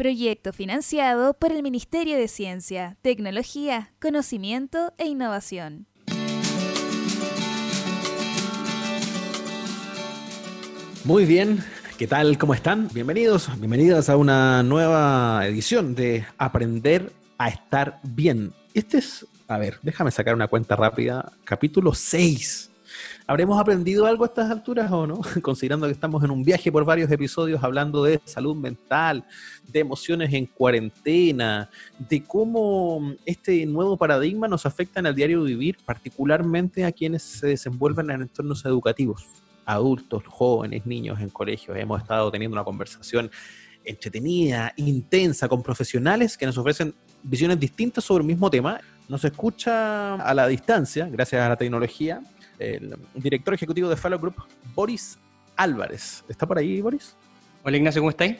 Proyecto 0.00 0.54
financiado 0.54 1.34
por 1.34 1.52
el 1.52 1.62
Ministerio 1.62 2.16
de 2.16 2.26
Ciencia, 2.26 2.96
Tecnología, 3.02 3.92
Conocimiento 4.00 4.94
e 4.96 5.04
Innovación. 5.06 5.88
Muy 11.04 11.26
bien, 11.26 11.62
¿qué 11.98 12.06
tal? 12.06 12.38
¿Cómo 12.38 12.54
están? 12.54 12.88
Bienvenidos, 12.94 13.50
bienvenidas 13.58 14.08
a 14.08 14.16
una 14.16 14.62
nueva 14.62 15.46
edición 15.46 15.94
de 15.94 16.24
Aprender 16.38 17.12
a 17.36 17.50
estar 17.50 18.00
bien. 18.02 18.54
Este 18.72 18.96
es, 18.96 19.26
a 19.48 19.58
ver, 19.58 19.80
déjame 19.82 20.12
sacar 20.12 20.34
una 20.34 20.48
cuenta 20.48 20.76
rápida, 20.76 21.30
capítulo 21.44 21.92
6 21.92 22.69
¿Habremos 23.26 23.60
aprendido 23.60 24.06
algo 24.06 24.24
a 24.24 24.26
estas 24.26 24.50
alturas 24.50 24.90
o 24.90 25.06
no? 25.06 25.20
Considerando 25.42 25.86
que 25.86 25.92
estamos 25.92 26.22
en 26.24 26.30
un 26.30 26.42
viaje 26.42 26.70
por 26.72 26.84
varios 26.84 27.10
episodios 27.10 27.62
hablando 27.62 28.02
de 28.02 28.20
salud 28.24 28.56
mental, 28.56 29.24
de 29.68 29.80
emociones 29.80 30.32
en 30.32 30.46
cuarentena, 30.46 31.70
de 31.98 32.22
cómo 32.22 33.14
este 33.24 33.66
nuevo 33.66 33.96
paradigma 33.96 34.48
nos 34.48 34.66
afecta 34.66 35.00
en 35.00 35.06
el 35.06 35.14
diario 35.14 35.42
vivir, 35.42 35.78
particularmente 35.84 36.84
a 36.84 36.92
quienes 36.92 37.22
se 37.22 37.48
desenvuelven 37.48 38.10
en 38.10 38.22
entornos 38.22 38.64
educativos, 38.64 39.26
adultos, 39.64 40.24
jóvenes, 40.26 40.86
niños 40.86 41.20
en 41.20 41.30
colegios. 41.30 41.76
Hemos 41.76 42.02
estado 42.02 42.30
teniendo 42.30 42.54
una 42.54 42.64
conversación 42.64 43.30
entretenida, 43.84 44.72
intensa, 44.76 45.48
con 45.48 45.62
profesionales 45.62 46.36
que 46.36 46.46
nos 46.46 46.58
ofrecen 46.58 46.94
visiones 47.22 47.58
distintas 47.58 48.04
sobre 48.04 48.22
el 48.22 48.28
mismo 48.28 48.50
tema. 48.50 48.80
Nos 49.08 49.24
escucha 49.24 50.16
a 50.16 50.34
la 50.34 50.46
distancia, 50.46 51.08
gracias 51.10 51.42
a 51.42 51.48
la 51.48 51.56
tecnología, 51.56 52.20
el 52.60 52.96
director 53.14 53.54
ejecutivo 53.54 53.88
de 53.88 53.96
Follow 53.96 54.18
Group, 54.18 54.36
Boris 54.74 55.18
Álvarez. 55.56 56.24
¿Está 56.28 56.46
por 56.46 56.58
ahí, 56.58 56.80
Boris? 56.80 57.16
Hola 57.64 57.76
Ignacio, 57.76 58.00
¿cómo 58.00 58.10
estáis? 58.10 58.36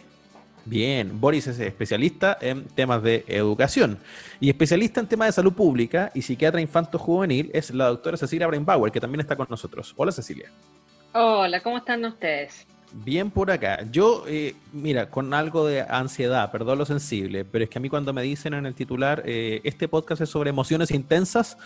Bien, 0.64 1.18
Boris 1.20 1.46
es 1.46 1.58
especialista 1.58 2.36
en 2.40 2.64
temas 2.64 3.02
de 3.02 3.24
educación 3.28 3.98
y 4.40 4.50
especialista 4.50 5.00
en 5.00 5.06
temas 5.06 5.28
de 5.28 5.32
salud 5.32 5.52
pública 5.52 6.10
y 6.14 6.22
psiquiatra 6.22 6.60
infanto 6.60 6.98
juvenil 6.98 7.50
es 7.54 7.72
la 7.72 7.86
doctora 7.86 8.16
Cecilia 8.16 8.46
Brainbauer, 8.46 8.92
que 8.92 9.00
también 9.00 9.20
está 9.20 9.36
con 9.36 9.46
nosotros. 9.48 9.94
Hola 9.96 10.12
Cecilia. 10.12 10.50
Hola, 11.12 11.60
¿cómo 11.62 11.78
están 11.78 12.04
ustedes? 12.04 12.66
Bien 12.92 13.30
por 13.30 13.50
acá. 13.50 13.84
Yo, 13.90 14.24
eh, 14.28 14.54
mira, 14.72 15.08
con 15.10 15.32
algo 15.32 15.66
de 15.66 15.82
ansiedad, 15.82 16.50
perdón 16.50 16.78
lo 16.78 16.84
sensible, 16.84 17.44
pero 17.44 17.64
es 17.64 17.70
que 17.70 17.78
a 17.78 17.80
mí 17.80 17.88
cuando 17.88 18.12
me 18.12 18.22
dicen 18.22 18.52
en 18.54 18.66
el 18.66 18.74
titular, 18.74 19.22
eh, 19.24 19.60
este 19.64 19.88
podcast 19.88 20.22
es 20.22 20.28
sobre 20.28 20.50
emociones 20.50 20.90
intensas, 20.90 21.56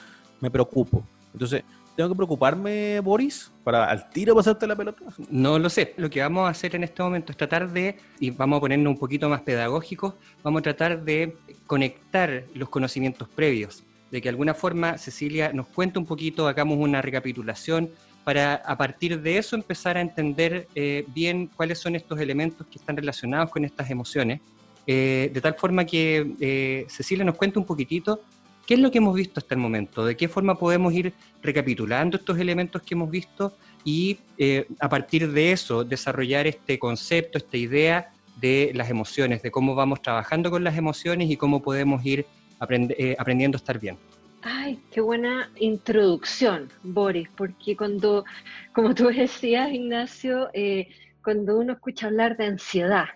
me 0.40 0.50
preocupo. 0.50 1.04
Entonces, 1.32 1.64
¿Tengo 1.96 2.08
que 2.08 2.16
preocuparme, 2.16 2.98
Boris, 3.00 3.52
para 3.62 3.88
al 3.88 4.10
tiro 4.10 4.34
pasarte 4.34 4.66
la 4.66 4.74
pelota? 4.74 5.04
No 5.30 5.60
lo 5.60 5.70
sé. 5.70 5.94
Lo 5.96 6.10
que 6.10 6.20
vamos 6.20 6.46
a 6.46 6.50
hacer 6.50 6.74
en 6.74 6.82
este 6.82 7.02
momento 7.02 7.30
es 7.30 7.38
tratar 7.38 7.70
de, 7.70 7.96
y 8.18 8.30
vamos 8.30 8.56
a 8.56 8.60
ponernos 8.60 8.92
un 8.92 8.98
poquito 8.98 9.28
más 9.28 9.42
pedagógicos, 9.42 10.14
vamos 10.42 10.60
a 10.60 10.62
tratar 10.62 11.04
de 11.04 11.36
conectar 11.68 12.44
los 12.52 12.68
conocimientos 12.68 13.28
previos, 13.28 13.84
de 14.10 14.20
que 14.20 14.28
alguna 14.28 14.54
forma 14.54 14.98
Cecilia 14.98 15.52
nos 15.52 15.68
cuente 15.68 16.00
un 16.00 16.06
poquito, 16.06 16.48
hagamos 16.48 16.78
una 16.78 17.00
recapitulación 17.00 17.90
para 18.24 18.54
a 18.56 18.76
partir 18.76 19.20
de 19.20 19.38
eso 19.38 19.54
empezar 19.54 19.96
a 19.96 20.00
entender 20.00 20.66
eh, 20.74 21.04
bien 21.14 21.48
cuáles 21.54 21.78
son 21.78 21.94
estos 21.94 22.18
elementos 22.18 22.66
que 22.66 22.78
están 22.78 22.96
relacionados 22.96 23.50
con 23.50 23.64
estas 23.64 23.88
emociones, 23.90 24.40
eh, 24.86 25.30
de 25.32 25.40
tal 25.40 25.54
forma 25.54 25.84
que 25.84 26.34
eh, 26.40 26.86
Cecilia 26.88 27.24
nos 27.24 27.36
cuente 27.36 27.58
un 27.58 27.64
poquitito 27.64 28.20
¿Qué 28.66 28.74
es 28.74 28.80
lo 28.80 28.90
que 28.90 28.98
hemos 28.98 29.14
visto 29.14 29.40
hasta 29.40 29.54
el 29.54 29.60
momento? 29.60 30.04
¿De 30.04 30.16
qué 30.16 30.28
forma 30.28 30.58
podemos 30.58 30.92
ir 30.94 31.12
recapitulando 31.42 32.16
estos 32.16 32.38
elementos 32.38 32.80
que 32.82 32.94
hemos 32.94 33.10
visto 33.10 33.54
y 33.84 34.18
eh, 34.38 34.66
a 34.80 34.88
partir 34.88 35.30
de 35.30 35.52
eso 35.52 35.84
desarrollar 35.84 36.46
este 36.46 36.78
concepto, 36.78 37.36
esta 37.36 37.56
idea 37.58 38.12
de 38.40 38.72
las 38.74 38.88
emociones, 38.88 39.42
de 39.42 39.50
cómo 39.50 39.74
vamos 39.74 40.00
trabajando 40.00 40.50
con 40.50 40.64
las 40.64 40.78
emociones 40.78 41.30
y 41.30 41.36
cómo 41.36 41.62
podemos 41.62 42.04
ir 42.06 42.26
eh, 42.70 43.16
aprendiendo 43.18 43.56
a 43.56 43.58
estar 43.58 43.78
bien? 43.78 43.98
Ay, 44.40 44.78
qué 44.90 45.00
buena 45.00 45.50
introducción, 45.56 46.70
Boris, 46.82 47.28
porque 47.36 47.76
cuando, 47.76 48.24
como 48.72 48.94
tú 48.94 49.08
decías, 49.14 49.72
Ignacio, 49.72 50.48
eh, 50.54 50.88
cuando 51.22 51.58
uno 51.58 51.74
escucha 51.74 52.06
hablar 52.06 52.36
de 52.36 52.46
ansiedad 52.46 53.06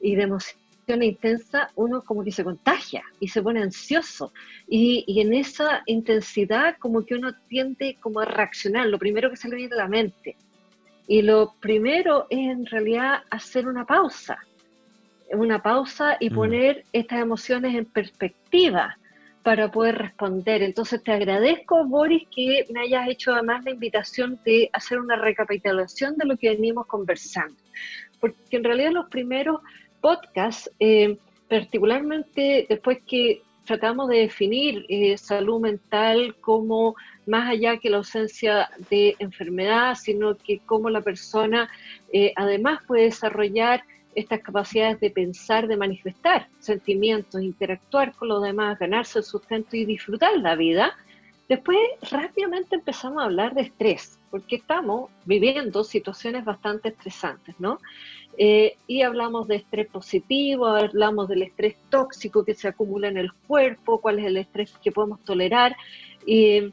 y 0.00 0.16
de 0.16 0.22
emociones, 0.22 0.67
intensa, 0.96 1.70
uno 1.74 2.02
como 2.02 2.24
que 2.24 2.32
se 2.32 2.44
contagia 2.44 3.02
y 3.20 3.28
se 3.28 3.42
pone 3.42 3.62
ansioso. 3.62 4.32
Y, 4.68 5.04
y, 5.06 5.20
en 5.20 5.34
esa 5.34 5.82
intensidad 5.86 6.76
como 6.78 7.04
que 7.04 7.14
uno 7.14 7.34
tiende 7.48 7.96
como 8.00 8.20
a 8.20 8.24
reaccionar, 8.24 8.86
lo 8.86 8.98
primero 8.98 9.30
que 9.30 9.36
se 9.36 9.48
le 9.48 9.56
viene 9.56 9.74
a 9.74 9.78
la 9.78 9.88
mente. 9.88 10.36
Y 11.06 11.22
lo 11.22 11.54
primero 11.60 12.26
es 12.30 12.38
en 12.38 12.66
realidad 12.66 13.20
hacer 13.30 13.66
una 13.66 13.86
pausa, 13.86 14.38
una 15.32 15.62
pausa 15.62 16.16
y 16.20 16.30
mm. 16.30 16.34
poner 16.34 16.84
estas 16.92 17.20
emociones 17.20 17.74
en 17.74 17.86
perspectiva 17.86 18.96
para 19.42 19.70
poder 19.70 19.96
responder. 19.96 20.62
Entonces 20.62 21.02
te 21.02 21.12
agradezco, 21.12 21.82
Boris, 21.86 22.28
que 22.34 22.66
me 22.70 22.80
hayas 22.80 23.08
hecho 23.08 23.32
además 23.32 23.64
la 23.64 23.70
invitación 23.70 24.38
de 24.44 24.68
hacer 24.74 24.98
una 24.98 25.16
recapitulación 25.16 26.16
de 26.18 26.26
lo 26.26 26.36
que 26.36 26.50
venimos 26.50 26.86
conversando. 26.86 27.56
Porque 28.20 28.36
en 28.50 28.64
realidad 28.64 28.90
los 28.92 29.08
primeros 29.08 29.60
podcast, 30.00 30.68
eh, 30.80 31.18
particularmente 31.48 32.66
después 32.68 32.98
que 33.06 33.42
tratamos 33.68 34.08
de 34.08 34.20
definir 34.20 34.86
eh, 34.88 35.18
salud 35.18 35.60
mental 35.60 36.36
como 36.40 36.96
más 37.26 37.50
allá 37.50 37.76
que 37.76 37.90
la 37.90 37.98
ausencia 37.98 38.70
de 38.88 39.14
enfermedad, 39.18 39.94
sino 39.94 40.36
que 40.38 40.60
cómo 40.60 40.88
la 40.88 41.02
persona 41.02 41.68
eh, 42.10 42.32
además 42.36 42.80
puede 42.86 43.04
desarrollar 43.04 43.84
estas 44.14 44.40
capacidades 44.40 44.98
de 45.00 45.10
pensar, 45.10 45.68
de 45.68 45.76
manifestar 45.76 46.48
sentimientos, 46.58 47.42
interactuar 47.42 48.14
con 48.14 48.28
los 48.28 48.42
demás, 48.42 48.78
ganarse 48.78 49.18
el 49.18 49.24
sustento 49.24 49.76
y 49.76 49.84
disfrutar 49.84 50.36
la 50.38 50.56
vida. 50.56 50.96
Después 51.46 51.78
rápidamente 52.10 52.76
empezamos 52.76 53.22
a 53.22 53.26
hablar 53.26 53.54
de 53.54 53.62
estrés, 53.62 54.17
porque 54.30 54.56
estamos 54.56 55.10
viviendo 55.24 55.84
situaciones 55.84 56.44
bastante 56.44 56.90
estresantes, 56.90 57.54
¿no? 57.58 57.78
Eh, 58.36 58.76
y 58.86 59.02
hablamos 59.02 59.48
de 59.48 59.56
estrés 59.56 59.88
positivo, 59.88 60.66
hablamos 60.66 61.28
del 61.28 61.42
estrés 61.42 61.76
tóxico 61.90 62.44
que 62.44 62.54
se 62.54 62.68
acumula 62.68 63.08
en 63.08 63.16
el 63.16 63.32
cuerpo, 63.32 64.00
cuál 64.00 64.20
es 64.20 64.26
el 64.26 64.36
estrés 64.36 64.72
que 64.82 64.92
podemos 64.92 65.22
tolerar. 65.24 65.76
y 66.24 66.72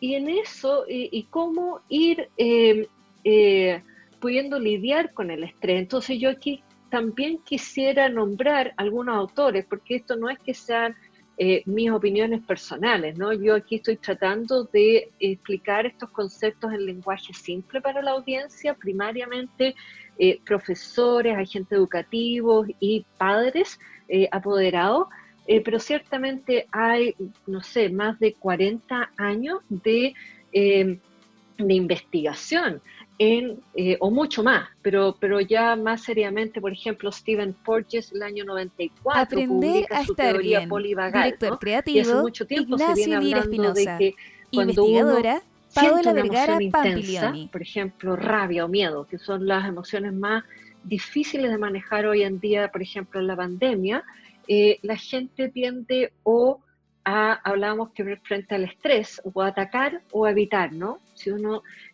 en 0.00 0.28
eso, 0.28 0.84
y, 0.88 1.22
cómo 1.30 1.80
ir 1.88 2.28
eh, 2.36 2.88
eh, 3.22 3.82
pudiendo 4.20 4.58
lidiar 4.58 5.14
con 5.14 5.30
el 5.30 5.44
estrés. 5.44 5.78
Entonces 5.78 6.18
yo 6.18 6.30
aquí 6.30 6.62
también 6.90 7.38
quisiera 7.38 8.08
nombrar 8.08 8.74
algunos 8.76 9.16
autores, 9.16 9.64
porque 9.66 9.96
esto 9.96 10.16
no 10.16 10.28
es 10.28 10.38
que 10.38 10.52
sean 10.52 10.94
mis 11.66 11.90
opiniones 11.90 12.42
personales, 12.42 13.18
¿no? 13.18 13.32
Yo 13.32 13.56
aquí 13.56 13.76
estoy 13.76 13.96
tratando 13.96 14.64
de 14.64 15.10
explicar 15.18 15.84
estos 15.84 16.10
conceptos 16.10 16.72
en 16.72 16.86
lenguaje 16.86 17.34
simple 17.34 17.80
para 17.80 18.02
la 18.02 18.12
audiencia, 18.12 18.74
primariamente 18.74 19.74
eh, 20.16 20.38
profesores, 20.44 21.36
agentes 21.36 21.72
educativos 21.72 22.68
y 22.78 23.04
padres 23.18 23.80
eh, 24.08 24.28
apoderados, 24.30 25.08
eh, 25.48 25.60
pero 25.60 25.80
ciertamente 25.80 26.68
hay, 26.70 27.16
no 27.48 27.60
sé, 27.62 27.88
más 27.88 28.20
de 28.20 28.34
40 28.34 29.10
años 29.16 29.58
de, 29.68 30.14
de 30.52 31.00
investigación. 31.74 32.80
En, 33.16 33.60
o 34.00 34.10
mucho 34.10 34.42
más, 34.42 34.68
pero, 34.82 35.16
pero 35.20 35.40
ya 35.40 35.76
más 35.76 36.02
seriamente, 36.02 36.60
por 36.60 36.72
ejemplo, 36.72 37.12
Stephen 37.12 37.52
Porges 37.52 38.10
el 38.10 38.22
año 38.24 38.44
94 38.44 39.22
Aprender 39.22 39.86
a 39.90 40.00
estar 40.00 40.32
teoría 40.32 40.58
bien. 40.58 40.68
polivagal, 40.68 41.22
Director 41.22 41.58
creativo, 41.60 41.96
y 41.96 42.00
hace 42.00 42.14
mucho 42.14 42.44
tiempo 42.44 42.76
se 42.76 42.94
viene 42.94 43.14
hablando 43.14 43.72
de 43.72 43.84
que 43.84 44.14
cuando 44.52 44.72
investigadora, 44.72 45.42
Paola 45.74 46.12
Vergara 46.12 46.62
intensa, 46.62 47.32
por 47.50 47.62
ejemplo, 47.62 48.16
rabia 48.16 48.64
o 48.64 48.68
miedo, 48.68 49.06
que 49.06 49.18
son 49.18 49.46
las 49.46 49.68
emociones 49.68 50.12
más 50.12 50.44
difíciles 50.84 51.50
de 51.50 51.58
manejar 51.58 52.06
hoy 52.06 52.22
en 52.22 52.38
día, 52.38 52.70
por 52.70 52.82
ejemplo, 52.82 53.20
en 53.20 53.26
la 53.26 53.36
pandemia, 53.36 54.04
eh, 54.46 54.78
la 54.82 54.96
gente 54.96 55.48
tiende 55.48 56.12
o 56.22 56.60
a, 57.04 57.32
hablábamos 57.32 57.90
que 57.90 58.16
frente 58.18 58.54
al 58.54 58.64
estrés, 58.64 59.20
o 59.24 59.42
a 59.42 59.48
atacar 59.48 60.02
o 60.12 60.24
a 60.24 60.30
evitar, 60.30 60.72
¿no? 60.72 60.98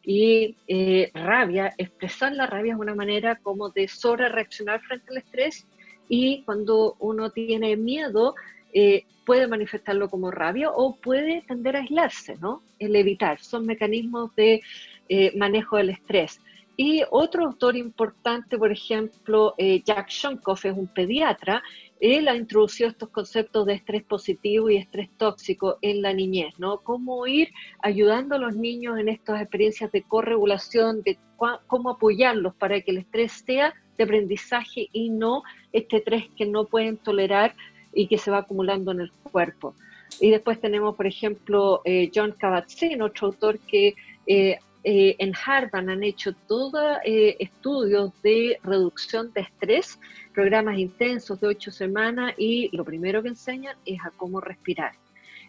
Y 0.05 0.57
eh, 0.69 1.11
rabia, 1.15 1.73
expresar 1.79 2.33
la 2.33 2.47
rabia 2.47 2.75
es 2.75 2.81
una 2.81 2.95
manera 2.95 3.37
como 3.37 3.71
de 3.71 3.89
sobre 3.89 4.29
reaccionar 4.29 4.81
frente 4.81 5.07
al 5.11 5.19
estrés, 5.19 5.67
y 6.09 6.43
cuando 6.43 6.97
uno 6.99 7.31
tiene 7.31 7.77
miedo, 7.77 8.35
eh, 8.73 9.05
puede 9.25 9.47
manifestarlo 9.47 10.09
como 10.09 10.31
rabia 10.31 10.71
o 10.71 10.97
puede 10.97 11.43
tender 11.43 11.77
a 11.77 11.81
aislarse, 11.81 12.37
¿no? 12.41 12.63
El 12.79 12.97
evitar, 12.97 13.41
son 13.41 13.67
mecanismos 13.67 14.35
de 14.35 14.61
eh, 15.09 15.33
manejo 15.37 15.77
del 15.77 15.91
estrés. 15.91 16.41
Y 16.83 17.03
otro 17.11 17.45
autor 17.45 17.77
importante, 17.77 18.57
por 18.57 18.73
ejemplo, 18.73 19.53
eh, 19.59 19.83
Jack 19.85 20.09
Shonkoff, 20.09 20.65
es 20.65 20.75
un 20.75 20.87
pediatra, 20.87 21.63
él 22.01 22.27
ha 22.27 22.35
introducido 22.35 22.89
estos 22.89 23.11
conceptos 23.11 23.67
de 23.67 23.75
estrés 23.75 24.03
positivo 24.03 24.71
y 24.71 24.79
estrés 24.79 25.11
tóxico 25.19 25.77
en 25.83 26.01
la 26.01 26.15
niñez, 26.15 26.59
¿no? 26.59 26.79
Cómo 26.79 27.27
ir 27.27 27.51
ayudando 27.83 28.37
a 28.37 28.39
los 28.39 28.57
niños 28.57 28.99
en 28.99 29.11
estas 29.11 29.43
experiencias 29.43 29.93
de 29.93 30.01
corregulación, 30.01 31.03
de 31.03 31.19
cómo 31.67 31.91
apoyarlos 31.91 32.55
para 32.55 32.81
que 32.81 32.93
el 32.93 32.97
estrés 32.97 33.33
sea 33.45 33.75
de 33.99 34.05
aprendizaje 34.05 34.89
y 34.91 35.11
no 35.11 35.43
este 35.75 35.99
estrés 35.99 36.31
que 36.35 36.47
no 36.47 36.65
pueden 36.65 36.97
tolerar 36.97 37.57
y 37.93 38.07
que 38.07 38.17
se 38.17 38.31
va 38.31 38.39
acumulando 38.39 38.93
en 38.93 39.03
el 39.03 39.13
cuerpo. 39.31 39.75
Y 40.19 40.31
después 40.31 40.59
tenemos, 40.59 40.97
por 40.97 41.07
ejemplo, 41.07 41.83
eh, 41.85 42.11
John 42.15 42.35
Kabat-Zinn, 42.41 43.03
otro 43.03 43.27
autor 43.27 43.59
que 43.59 43.97
eh, 44.27 44.59
eh, 44.83 45.17
en 45.19 45.33
Harvard 45.35 45.89
han 45.91 46.03
hecho 46.03 46.33
todos 46.47 46.99
estudios 47.05 48.13
de 48.23 48.59
reducción 48.63 49.33
de 49.33 49.43
estrés, 49.43 49.99
programas 50.33 50.79
intensos 50.79 51.41
de 51.41 51.49
ocho 51.49 51.71
semanas 51.71 52.35
y 52.39 52.75
lo 52.75 52.85
primero 52.85 53.23
que 53.23 53.29
enseñan 53.29 53.77
es 53.85 54.01
a 54.05 54.11
cómo 54.11 54.41
respirar. 54.41 54.93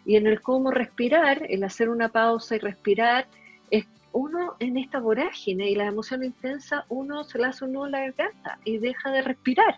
Y 0.04 0.16
en 0.16 0.26
el 0.26 0.40
cómo 0.40 0.70
respirar, 0.70 1.46
el 1.48 1.62
hacer 1.64 1.88
una 1.88 2.08
pausa 2.08 2.56
y 2.56 2.58
respirar, 2.58 3.26
es 3.70 3.86
uno 4.12 4.56
en 4.58 4.76
esta 4.76 4.98
vorágine 4.98 5.70
y 5.70 5.74
la 5.74 5.86
emoción 5.86 6.24
intensa, 6.24 6.84
uno 6.88 7.24
se 7.24 7.38
la 7.38 7.48
hace 7.48 7.64
uno 7.64 7.86
la 7.86 8.00
garganta 8.00 8.58
y 8.64 8.78
deja 8.78 9.10
de 9.10 9.22
respirar. 9.22 9.76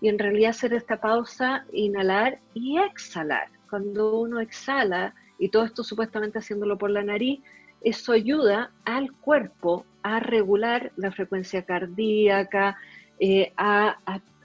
Y 0.00 0.08
en 0.08 0.18
realidad 0.18 0.50
hacer 0.50 0.72
esta 0.72 1.00
pausa, 1.00 1.64
inhalar 1.72 2.40
y 2.54 2.78
exhalar. 2.78 3.48
Cuando 3.68 4.18
uno 4.18 4.40
exhala, 4.40 5.14
y 5.38 5.48
todo 5.48 5.64
esto 5.64 5.84
supuestamente 5.84 6.38
haciéndolo 6.38 6.76
por 6.76 6.90
la 6.90 7.02
nariz, 7.02 7.40
eso 7.80 8.12
ayuda 8.12 8.70
al 8.84 9.12
cuerpo 9.12 9.84
a 10.02 10.20
regular 10.20 10.92
la 10.96 11.10
frecuencia 11.10 11.64
cardíaca, 11.64 12.76
eh, 13.18 13.52
a, 13.56 13.96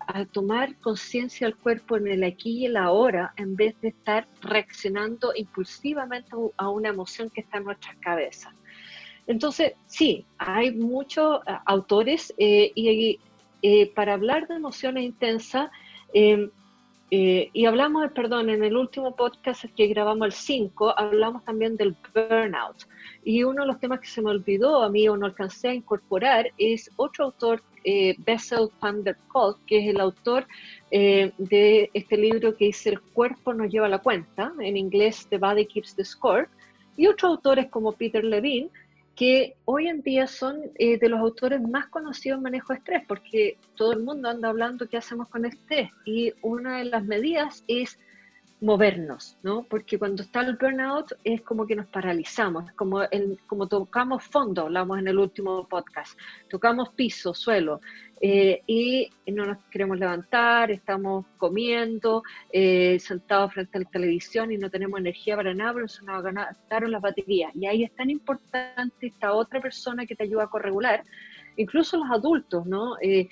a 0.08 0.26
tomar 0.26 0.76
conciencia 0.78 1.48
del 1.48 1.56
cuerpo 1.56 1.98
en 1.98 2.08
el 2.08 2.24
aquí 2.24 2.60
y 2.60 2.66
el 2.66 2.78
ahora, 2.78 3.34
en 3.38 3.56
vez 3.56 3.80
de 3.82 3.90
estar 3.90 4.28
reaccionando 4.42 5.34
impulsivamente 5.36 6.32
a 6.58 6.70
una 6.70 6.90
emoción 6.90 7.30
que 7.30 7.42
está 7.42 7.58
en 7.58 7.66
nuestras 7.66 7.96
cabezas. 7.98 8.54
Entonces, 9.28 9.74
sí, 9.88 10.26
hay 10.38 10.72
muchos 10.72 11.42
eh, 11.48 11.52
autores 11.66 12.34
eh, 12.38 12.72
y 12.76 13.20
para 13.96 14.14
hablar 14.14 14.48
de 14.48 14.56
emociones 14.56 15.04
intensas, 15.06 15.72
em, 17.12 17.50
y 17.54 17.66
hablamos, 17.66 18.12
perdón, 18.12 18.50
en 18.50 18.64
el 18.64 18.76
último 18.76 19.16
podcast 19.16 19.66
que 19.76 19.88
grabamos 19.88 20.26
el 20.28 20.34
5, 20.34 20.98
hablamos 20.98 21.44
también 21.46 21.78
del 21.78 21.96
burnout. 22.14 22.88
Y 23.24 23.44
uno 23.44 23.62
de 23.64 23.68
los 23.68 23.80
temas 23.80 24.00
que 24.00 24.08
se 24.08 24.22
me 24.22 24.32
olvidó 24.32 24.84
a 24.84 24.90
mí 24.90 25.08
o 25.08 25.18
no 25.18 25.26
alcancé 25.26 25.70
a 25.70 25.74
incorporar 25.74 26.52
es 26.58 26.90
otro 26.98 27.26
autor 27.26 27.62
eh, 27.86 28.16
Bessel 28.18 28.70
van 28.82 29.04
der 29.04 29.16
Kolk, 29.28 29.64
que 29.68 29.78
es 29.78 29.88
el 29.94 30.02
autor 30.02 30.48
eh, 30.90 31.32
de 31.38 31.92
este 31.94 32.18
libro 32.18 32.56
que 32.56 32.66
dice 32.66 32.90
El 32.90 33.00
cuerpo 33.00 33.54
nos 33.54 33.72
lleva 33.72 33.88
la 33.88 34.00
cuenta, 34.00 34.52
en 34.60 34.76
inglés 34.76 35.28
The 35.30 35.38
Body 35.38 35.68
Keeps 35.68 35.96
the 35.96 36.04
Score, 36.04 36.50
y 36.98 37.06
otros 37.06 37.30
autores 37.30 37.68
como 37.68 37.92
Peter 37.92 38.24
Levine, 38.24 38.70
que 39.16 39.56
hoy 39.66 39.88
en 39.88 40.02
día 40.02 40.28
son 40.28 40.72
eh, 40.76 40.98
de 40.98 41.10
los 41.10 41.20
autores 41.20 41.62
más 41.62 41.88
conocidos 41.88 42.38
en 42.38 42.44
manejo 42.44 42.74
estrés, 42.74 43.04
porque 43.08 43.58
todo 43.76 43.94
el 43.94 44.04
mundo 44.04 44.30
anda 44.30 44.50
hablando 44.50 44.90
qué 44.90 44.98
hacemos 44.98 45.30
con 45.30 45.46
estrés, 45.46 45.90
y 46.06 46.34
una 46.42 46.80
de 46.80 46.86
las 46.86 47.06
medidas 47.06 47.64
es 47.68 47.98
movernos, 48.62 49.38
¿no? 49.44 49.64
Porque 49.70 50.00
cuando 50.00 50.24
está 50.24 50.42
el 50.42 50.56
burnout 50.56 51.12
es 51.24 51.42
como 51.42 51.68
que 51.68 51.76
nos 51.76 51.88
paralizamos, 51.88 52.72
como, 52.72 53.04
el, 53.04 53.38
como 53.48 53.68
tocamos 53.68 54.24
fondo, 54.24 54.64
hablamos 54.64 55.00
en 55.00 55.08
el 55.08 55.20
último 55.20 55.68
podcast, 55.68 56.18
tocamos 56.50 56.90
piso, 56.90 57.34
suelo, 57.34 57.82
eh, 58.22 58.62
y 58.66 59.10
no 59.28 59.46
nos 59.46 59.58
queremos 59.70 60.00
levantar, 60.00 60.72
estamos 60.72 61.26
comiendo, 61.38 62.24
eh, 62.52 62.98
sentados 63.00 63.54
frente 63.54 63.78
a 63.78 63.82
la 63.82 63.90
televisión 63.90 64.52
y 64.52 64.58
no 64.58 64.70
tenemos 64.70 65.00
energía 65.00 65.36
para 65.36 65.54
nada, 65.54 65.74
pero 65.74 65.88
se 65.90 66.06
nos 66.06 66.24
gastaron 66.24 66.92
las 66.92 67.02
baterías. 67.02 67.54
Y 67.56 67.66
ahí 67.66 67.84
es 67.84 67.92
tan 67.94 68.10
importante 68.10 69.08
esta 69.08 69.34
otra 69.34 69.60
persona 69.60 70.06
que 70.06 70.16
te 70.16 70.24
ayuda 70.24 70.46
a 70.46 70.50
corregular, 70.50 71.04
incluso 71.58 71.98
los 71.98 72.10
adultos, 72.10 72.66
¿no? 72.66 72.96
Eh, 73.02 73.28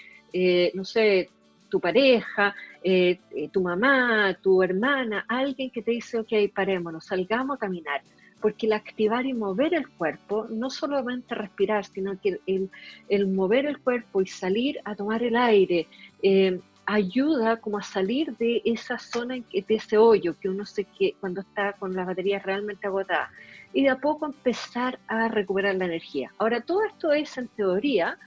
no 0.74 0.84
sé, 0.84 1.30
tu 1.70 1.80
pareja, 1.80 2.54
eh, 2.84 3.20
eh, 3.32 3.50
tu 3.50 3.62
mamá, 3.62 4.38
tu 4.42 4.62
hermana, 4.62 5.26
alguien 5.28 5.72
que 5.72 5.82
te 5.82 5.92
dice, 5.92 6.20
ok, 6.20 6.34
parémonos, 6.54 7.06
salgamos 7.06 7.56
a 7.56 7.60
caminar. 7.60 8.02
Porque 8.42 8.66
el 8.66 8.74
activar 8.74 9.26
y 9.26 9.34
mover 9.34 9.74
el 9.74 9.88
cuerpo, 9.88 10.48
no 10.50 10.70
solamente 10.70 11.34
respirar, 11.34 11.86
sino 11.86 12.20
que 12.20 12.42
el, 12.46 13.28
mover 13.28 13.66
el 13.66 13.80
cuerpo 13.80 14.22
y 14.22 14.28
salir 14.28 14.82
a 14.84 14.96
tomar 14.96 15.24
el 15.24 15.38
aire, 15.38 15.88
eh, 16.22 16.60
ayuda 16.86 17.58
como 17.62 17.78
a 17.78 17.84
salir 17.84 18.36
de 18.36 18.62
esa 18.66 19.00
zona, 19.00 19.36
de 19.36 19.66
ese 19.70 19.98
hoyo 19.98 20.38
que 20.38 20.50
uno 20.50 20.66
se 20.66 20.84
que 20.84 21.16
cuando 21.22 21.40
está 21.40 21.72
con 21.74 21.96
las 21.96 22.06
baterías 22.06 22.44
realmente 22.44 22.86
agotadas 22.86 23.30
y 23.72 23.84
de 23.84 23.90
a 23.90 23.98
poco 23.98 24.26
empezar 24.26 25.00
a 25.08 25.30
recuperar 25.30 25.76
la 25.76 25.86
energía. 25.86 26.32
Ahora, 26.38 26.62
todo 26.62 26.84
esto 26.84 27.12
es 27.12 27.38
en 27.38 27.48
teoría, 27.48 28.18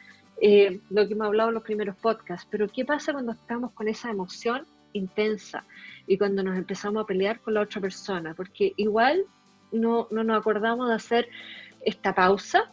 eh, 0.40 0.80
lo 0.90 1.06
que 1.06 1.14
hemos 1.14 1.26
hablado 1.26 1.48
en 1.48 1.54
los 1.54 1.62
primeros 1.62 1.96
podcasts, 1.96 2.46
pero 2.50 2.68
¿qué 2.68 2.84
pasa 2.84 3.12
cuando 3.12 3.32
estamos 3.32 3.72
con 3.72 3.88
esa 3.88 4.10
emoción 4.10 4.66
intensa 4.92 5.64
y 6.06 6.18
cuando 6.18 6.42
nos 6.42 6.56
empezamos 6.56 7.02
a 7.02 7.06
pelear 7.06 7.40
con 7.40 7.54
la 7.54 7.62
otra 7.62 7.80
persona? 7.80 8.34
Porque 8.34 8.74
igual 8.76 9.24
no, 9.72 10.08
no 10.10 10.24
nos 10.24 10.38
acordamos 10.38 10.88
de 10.88 10.94
hacer 10.94 11.28
esta 11.82 12.14
pausa, 12.14 12.70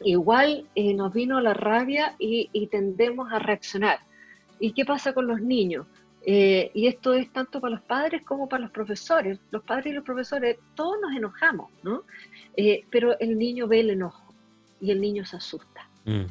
igual 0.00 0.66
eh, 0.76 0.94
nos 0.94 1.12
vino 1.12 1.40
la 1.40 1.54
rabia 1.54 2.14
y, 2.18 2.66
tendemos 2.68 3.32
a 3.32 3.40
reaccionar. 3.40 3.98
¿Y 4.60 4.72
qué 4.72 4.84
pasa 4.84 5.12
con 5.12 5.26
los 5.26 5.40
niños? 5.40 5.86
Eh, 6.24 6.70
y 6.74 6.86
esto 6.86 7.14
es 7.14 7.32
tanto 7.32 7.60
para 7.60 7.74
los 7.74 7.82
padres 7.82 8.22
como 8.22 8.48
para 8.48 8.62
los 8.62 8.70
profesores. 8.70 9.40
Los 9.50 9.62
padres 9.64 9.86
y 9.86 9.92
los 9.92 10.04
profesores, 10.04 10.58
todos 10.74 10.96
nos 11.00 11.16
enojamos, 11.16 11.70
¿no? 11.82 12.02
pero 12.90 13.18
el 13.20 13.36
niño 13.36 13.66
ve 13.68 13.80
el 13.80 13.90
enojo 13.90 14.32
y 14.80 14.90
el 14.90 15.00
niño 15.00 15.24
se 15.26 15.36
asusta. 15.36 15.88
Mm 16.04 16.24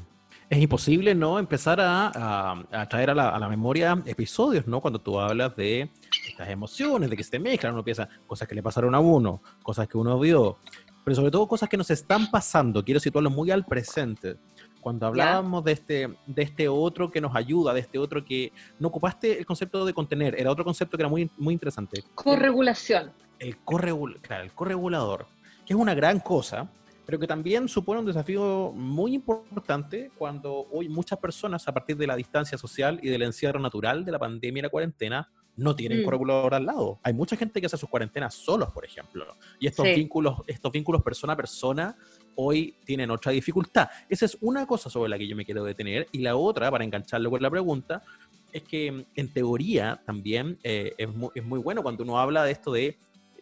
es 0.49 0.59
imposible 0.59 1.15
no 1.15 1.39
empezar 1.39 1.79
a, 1.81 2.87
traer 2.89 3.09
a 3.11 3.15
la, 3.15 3.49
memoria 3.49 4.01
episodios, 4.05 4.67
¿no? 4.67 4.81
Cuando 4.81 4.99
tú 4.99 5.19
hablas 5.19 5.55
de 5.55 5.89
estas 6.27 6.49
emociones, 6.49 7.09
de 7.09 7.17
que 7.17 7.23
se 7.23 7.39
mezclan, 7.39 7.73
uno 7.73 7.83
piensa 7.83 8.07
cosas 8.27 8.47
que 8.47 8.55
le 8.55 8.61
pasaron 8.61 8.93
a 8.93 8.99
uno, 8.99 9.41
cosas 9.63 9.87
que 9.87 9.97
uno 9.97 10.19
vio, 10.19 10.59
pero 11.03 11.15
sobre 11.15 11.31
todo 11.31 11.47
cosas 11.47 11.69
que 11.69 11.77
nos 11.77 11.89
están 11.89 12.29
pasando. 12.29 12.83
Quiero 12.83 12.99
situarlo 12.99 13.29
muy 13.29 13.51
al 13.51 13.65
presente. 13.65 14.37
Cuando 14.81 15.07
hablábamos 15.07 15.63
de 15.63 15.71
este, 15.71 16.15
de 16.27 16.43
este 16.43 16.67
otro 16.67 17.09
que 17.09 17.19
nos 17.19 17.35
ayuda, 17.35 17.73
de 17.73 17.79
este 17.79 17.97
otro 17.97 18.23
que 18.23 18.51
no 18.77 18.89
ocupaste 18.89 19.39
el 19.39 19.45
concepto 19.45 19.83
de 19.83 19.93
contener, 19.93 20.35
era 20.39 20.51
otro 20.51 20.63
concepto 20.63 20.95
que 20.95 21.01
era 21.01 21.09
muy, 21.09 21.29
muy 21.37 21.53
interesante. 21.55 22.03
Corregulación. 22.13 23.11
El, 23.39 23.57
claro, 23.57 24.43
el 24.43 24.53
corregulador, 24.53 25.25
que 25.65 25.73
es 25.73 25.79
una 25.79 25.95
gran 25.95 26.19
cosa, 26.19 26.69
pero 27.05 27.19
que 27.19 27.27
también 27.27 27.67
supone 27.67 27.99
un 27.99 28.05
desafío 28.05 28.71
muy 28.73 29.13
importante 29.13 30.11
cuando 30.17 30.67
hoy 30.71 30.89
muchas 30.89 31.19
personas, 31.19 31.67
a 31.67 31.73
partir 31.73 31.97
de 31.97 32.07
la 32.07 32.15
distancia 32.15 32.57
social 32.57 32.99
y 33.01 33.09
del 33.09 33.21
encierro 33.21 33.59
natural 33.59 34.03
de 34.03 34.11
la 34.11 34.19
pandemia 34.19 34.59
y 34.59 34.63
la 34.63 34.69
cuarentena, 34.69 35.29
no 35.57 35.75
tienen 35.75 36.01
mm. 36.01 36.05
corregulador 36.05 36.53
al 36.55 36.65
lado. 36.65 36.99
Hay 37.03 37.13
mucha 37.13 37.37
gente 37.37 37.59
que 37.59 37.67
hace 37.67 37.77
sus 37.77 37.89
cuarentenas 37.89 38.33
solos, 38.33 38.71
por 38.71 38.85
ejemplo. 38.85 39.25
Y 39.59 39.67
estos 39.67 39.85
vínculos, 39.85 40.41
estos 40.47 40.71
vínculos 40.71 41.01
persona 41.01 41.33
a 41.33 41.35
persona, 41.35 41.95
hoy 42.35 42.75
tienen 42.85 43.11
otra 43.11 43.31
dificultad. 43.31 43.87
Esa 44.09 44.25
es 44.25 44.37
una 44.41 44.65
cosa 44.65 44.89
sobre 44.89 45.09
la 45.09 45.17
que 45.17 45.27
yo 45.27 45.35
me 45.35 45.45
quiero 45.45 45.63
detener. 45.63 46.07
Y 46.11 46.19
la 46.19 46.35
otra, 46.35 46.69
para 46.71 46.83
engancharlo 46.83 47.29
con 47.29 47.41
la 47.41 47.49
pregunta, 47.49 48.03
es 48.51 48.63
que 48.63 49.05
en 49.15 49.33
teoría 49.33 50.01
también 50.05 50.57
eh, 50.63 50.93
es, 50.97 51.13
muy, 51.13 51.29
es 51.35 51.43
muy 51.43 51.59
bueno 51.59 51.83
cuando 51.83 52.03
uno 52.03 52.19
habla 52.19 52.43
de 52.43 52.51
esto 52.51 52.71
de 52.71 52.97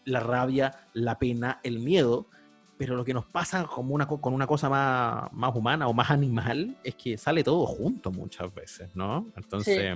la 0.06 0.20
rabia, 0.20 0.88
la 0.94 1.18
pena, 1.18 1.60
el 1.64 1.80
miedo, 1.80 2.28
pero 2.78 2.96
lo 2.96 3.06
que 3.06 3.14
nos 3.14 3.26
pasa 3.26 3.66
como 3.66 3.94
una, 3.94 4.08
con 4.08 4.34
una 4.34 4.48
cosa 4.48 4.70
más, 4.70 5.32
más 5.32 5.56
humana 5.56 5.88
o 5.88 5.94
más 5.94 6.10
animal 6.10 6.76
es 6.84 6.96
que 6.96 7.18
sale 7.18 7.44
todo 7.44 7.66
junto 7.66 8.12
muchas 8.12 8.54
veces, 8.54 8.90
¿no? 8.96 9.32
Entonces, 9.36 9.96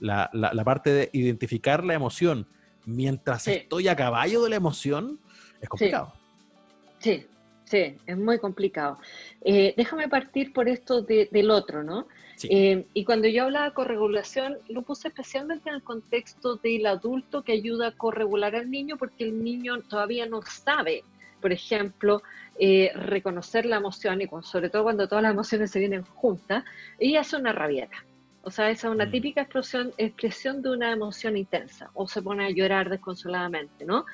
la, 0.00 0.28
la, 0.32 0.64
parte 0.64 0.90
de 0.90 1.10
identificar 1.12 1.84
la 1.84 1.94
emoción 1.94 2.46
mientras 2.84 3.46
estoy 3.48 3.88
a 3.88 3.96
caballo 3.96 4.42
de 4.42 4.50
la 4.50 4.56
emoción 4.56 5.18
es 5.60 5.68
complicado. 5.68 6.12
Sí, 6.98 7.26
sí, 7.64 7.96
es 8.06 8.16
muy 8.16 8.38
complicado. 8.38 8.98
Eh, 9.42 9.74
déjame 9.76 10.08
partir 10.08 10.52
por 10.52 10.68
esto 10.68 11.02
del 11.02 11.50
otro, 11.50 11.82
¿no? 11.82 12.06
Eh, 12.50 12.86
y 12.92 13.04
cuando 13.04 13.28
yo 13.28 13.44
hablaba 13.44 13.66
de 13.66 13.74
corregulación, 13.74 14.58
lo 14.68 14.82
puse 14.82 15.08
especialmente 15.08 15.70
en 15.70 15.76
el 15.76 15.82
contexto 15.82 16.56
del 16.56 16.84
adulto 16.86 17.42
que 17.42 17.52
ayuda 17.52 17.88
a 17.88 17.92
corregular 17.92 18.54
al 18.54 18.70
niño 18.70 18.98
porque 18.98 19.24
el 19.24 19.42
niño 19.42 19.80
todavía 19.82 20.26
no 20.26 20.42
sabe 20.42 21.02
por 21.40 21.52
ejemplo, 21.52 22.22
eh, 22.58 22.90
reconocer 22.94 23.66
la 23.66 23.76
emoción 23.76 24.20
y 24.20 24.28
sobre 24.42 24.70
todo 24.70 24.84
cuando 24.84 25.08
todas 25.08 25.22
las 25.22 25.32
emociones 25.32 25.70
se 25.70 25.78
vienen 25.78 26.04
juntas, 26.04 26.64
y 26.98 27.16
hace 27.16 27.36
una 27.36 27.52
rabieta. 27.52 28.04
O 28.42 28.50
sea, 28.50 28.70
esa 28.70 28.88
es 28.88 28.94
una 28.94 29.06
mm. 29.06 29.10
típica 29.10 29.40
expresión, 29.42 29.92
expresión 29.98 30.62
de 30.62 30.70
una 30.70 30.92
emoción 30.92 31.36
intensa, 31.36 31.90
o 31.94 32.06
se 32.06 32.22
pone 32.22 32.46
a 32.46 32.50
llorar 32.50 32.88
desconsoladamente, 32.88 33.84
¿no? 33.84 34.06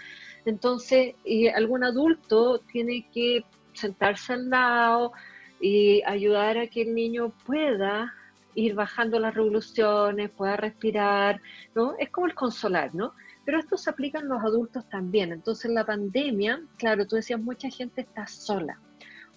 Entonces, 0.45 1.15
y 1.25 1.49
algún 1.49 1.85
adulto 1.85 2.59
tiene 2.61 3.07
que 3.13 3.45
sentarse 3.75 4.33
al 4.33 4.51
lado 4.51 5.13
y 5.61 6.03
ayudar 6.05 6.59
a 6.59 6.67
que 6.67 6.83
el 6.83 6.95
niño 6.95 7.33
pueda 7.47 8.13
ir 8.55 8.75
bajando 8.75 9.19
las 9.19 9.35
revoluciones, 9.35 10.31
pueda 10.31 10.57
respirar, 10.57 11.41
¿no? 11.75 11.95
Es 11.99 12.11
como 12.11 12.27
el 12.27 12.35
consolar, 12.35 12.95
¿no? 12.95 13.15
Pero 13.45 13.59
esto 13.59 13.77
se 13.77 13.91
aplica 13.91 14.19
en 14.19 14.29
los 14.29 14.43
adultos 14.43 14.89
también. 14.89 15.33
Entonces, 15.33 15.71
la 15.71 15.85
pandemia, 15.85 16.63
claro, 16.77 17.07
tú 17.07 17.17
decías, 17.17 17.41
mucha 17.41 17.69
gente 17.71 18.03
está 18.03 18.27
sola. 18.27 18.79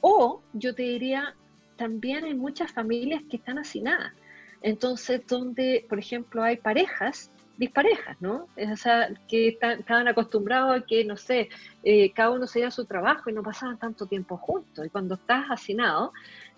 O 0.01 0.41
yo 0.53 0.75
te 0.75 0.83
diría, 0.83 1.35
también 1.77 2.25
hay 2.25 2.35
muchas 2.35 2.71
familias 2.71 3.23
que 3.29 3.37
están 3.37 3.57
hacinadas. 3.57 4.13
Entonces, 4.61 5.21
donde, 5.27 5.85
por 5.89 5.99
ejemplo, 5.99 6.43
hay 6.43 6.57
parejas 6.57 7.31
disparejas, 7.57 8.17
¿no? 8.19 8.47
O 8.57 8.75
sea, 8.75 9.09
que 9.27 9.57
estaban 9.59 10.07
acostumbrados 10.07 10.75
a 10.75 10.85
que, 10.85 11.05
no 11.05 11.15
sé, 11.15 11.49
eh, 11.83 12.11
cada 12.11 12.31
uno 12.31 12.47
se 12.47 12.59
iba 12.59 12.67
a 12.67 12.71
su 12.71 12.85
trabajo 12.85 13.29
y 13.29 13.33
no 13.33 13.43
pasaban 13.43 13.77
tanto 13.77 14.05
tiempo 14.07 14.37
juntos. 14.37 14.85
Y 14.85 14.89
cuando 14.89 15.15
estás 15.15 15.45
hacinado, 15.49 16.11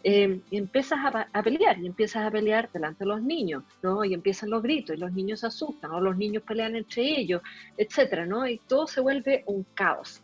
eh, 0.03 0.39
empiezas 0.51 0.99
a, 1.33 1.43
pelear 1.43 1.77
y 1.79 1.87
empiezas 1.87 2.25
a 2.25 2.31
pelear 2.31 2.69
delante 2.71 3.03
de 3.03 3.09
los 3.09 3.21
niños, 3.21 3.63
¿no? 3.81 4.05
Y 4.05 4.13
empiezan 4.13 4.49
los 4.49 4.63
gritos 4.63 4.95
y 4.95 4.99
los 4.99 5.11
niños 5.11 5.41
se 5.41 5.47
asustan, 5.47 5.91
o 5.91 5.99
los 5.99 6.17
niños 6.17 6.43
pelean 6.43 6.75
entre 6.75 7.19
ellos, 7.19 7.41
etcétera, 7.77 8.25
¿no? 8.25 8.47
Y 8.47 8.59
todo 8.67 8.87
se 8.87 9.01
vuelve 9.01 9.43
un 9.47 9.65
caos. 9.73 10.21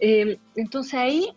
Eh, 0.00 0.38
entonces 0.54 0.94
ahí 0.94 1.32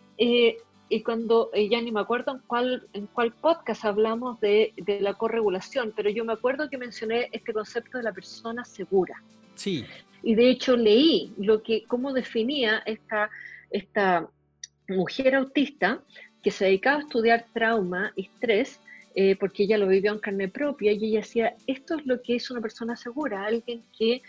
y 0.92 1.02
cuando 1.02 1.48
eh, 1.54 1.70
ya 1.70 1.80
ni 1.80 1.90
me 1.90 2.00
acuerdo 2.00 2.32
en 2.32 2.40
cuál, 2.46 2.86
en 2.92 3.06
cuál 3.06 3.32
podcast 3.32 3.82
hablamos 3.86 4.38
de, 4.40 4.74
de, 4.76 5.00
la 5.00 5.14
corregulación, 5.14 5.90
pero 5.96 6.10
yo 6.10 6.22
me 6.22 6.34
acuerdo 6.34 6.68
que 6.68 6.76
mencioné 6.76 7.30
este 7.32 7.54
concepto 7.54 7.96
de 7.96 8.04
la 8.04 8.12
persona 8.12 8.62
segura. 8.66 9.14
Sí. 9.54 9.86
Y 10.22 10.34
de 10.34 10.50
hecho 10.50 10.76
leí 10.76 11.32
lo 11.38 11.62
que, 11.62 11.84
cómo 11.84 12.12
definía 12.12 12.82
esta, 12.84 13.30
esta 13.70 14.28
mujer 14.86 15.34
autista 15.34 16.02
que 16.42 16.50
se 16.50 16.64
dedicaba 16.66 16.98
a 16.98 17.00
estudiar 17.00 17.46
trauma 17.52 18.12
y 18.16 18.22
estrés, 18.26 18.80
eh, 19.14 19.36
porque 19.36 19.64
ella 19.64 19.78
lo 19.78 19.88
vivió 19.88 20.12
en 20.12 20.18
carne 20.18 20.48
propia, 20.48 20.92
y 20.92 21.04
ella 21.04 21.20
decía, 21.20 21.54
esto 21.66 21.96
es 21.96 22.06
lo 22.06 22.20
que 22.22 22.36
es 22.36 22.50
una 22.50 22.60
persona 22.60 22.96
segura, 22.96 23.44
alguien 23.44 23.82
que 23.96 24.22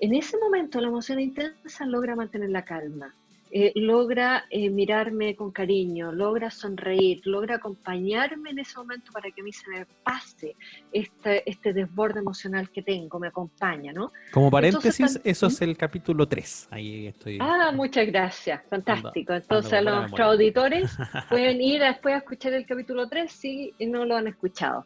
en 0.00 0.14
ese 0.14 0.38
momento 0.38 0.80
la 0.80 0.88
emoción 0.88 1.20
intensa 1.20 1.84
logra 1.86 2.14
mantener 2.14 2.50
la 2.50 2.64
calma, 2.64 3.14
eh, 3.50 3.72
logra 3.74 4.44
eh, 4.50 4.68
mirarme 4.68 5.34
con 5.34 5.50
cariño, 5.50 6.12
logra 6.12 6.50
sonreír, 6.50 7.20
logra 7.24 7.56
acompañarme 7.56 8.50
en 8.50 8.58
ese 8.58 8.76
momento 8.76 9.10
para 9.12 9.30
que 9.30 9.40
a 9.40 9.44
mí 9.44 9.52
se 9.52 9.70
me 9.70 9.86
pase 10.04 10.54
este, 10.92 11.48
este 11.48 11.72
desborde 11.72 12.20
emocional 12.20 12.70
que 12.70 12.82
tengo, 12.82 13.18
me 13.18 13.28
acompaña, 13.28 13.92
¿no? 13.92 14.12
Como 14.32 14.50
paréntesis, 14.50 15.20
eso 15.24 15.46
es 15.46 15.62
el 15.62 15.76
capítulo 15.76 16.26
3. 16.26 16.68
Ahí 16.70 17.06
estoy. 17.06 17.38
Ah, 17.40 17.72
muchas 17.74 18.06
gracias, 18.06 18.62
fantástico. 18.68 19.32
Entonces, 19.32 19.72
a 19.72 19.80
los 19.80 20.00
nuestros 20.00 20.28
auditores 20.28 20.96
pueden 21.28 21.60
ir 21.62 21.80
después 21.80 22.14
a 22.14 22.18
escuchar 22.18 22.52
el 22.52 22.66
capítulo 22.66 23.08
3 23.08 23.30
si 23.30 23.74
no 23.80 24.04
lo 24.04 24.16
han 24.16 24.26
escuchado, 24.26 24.84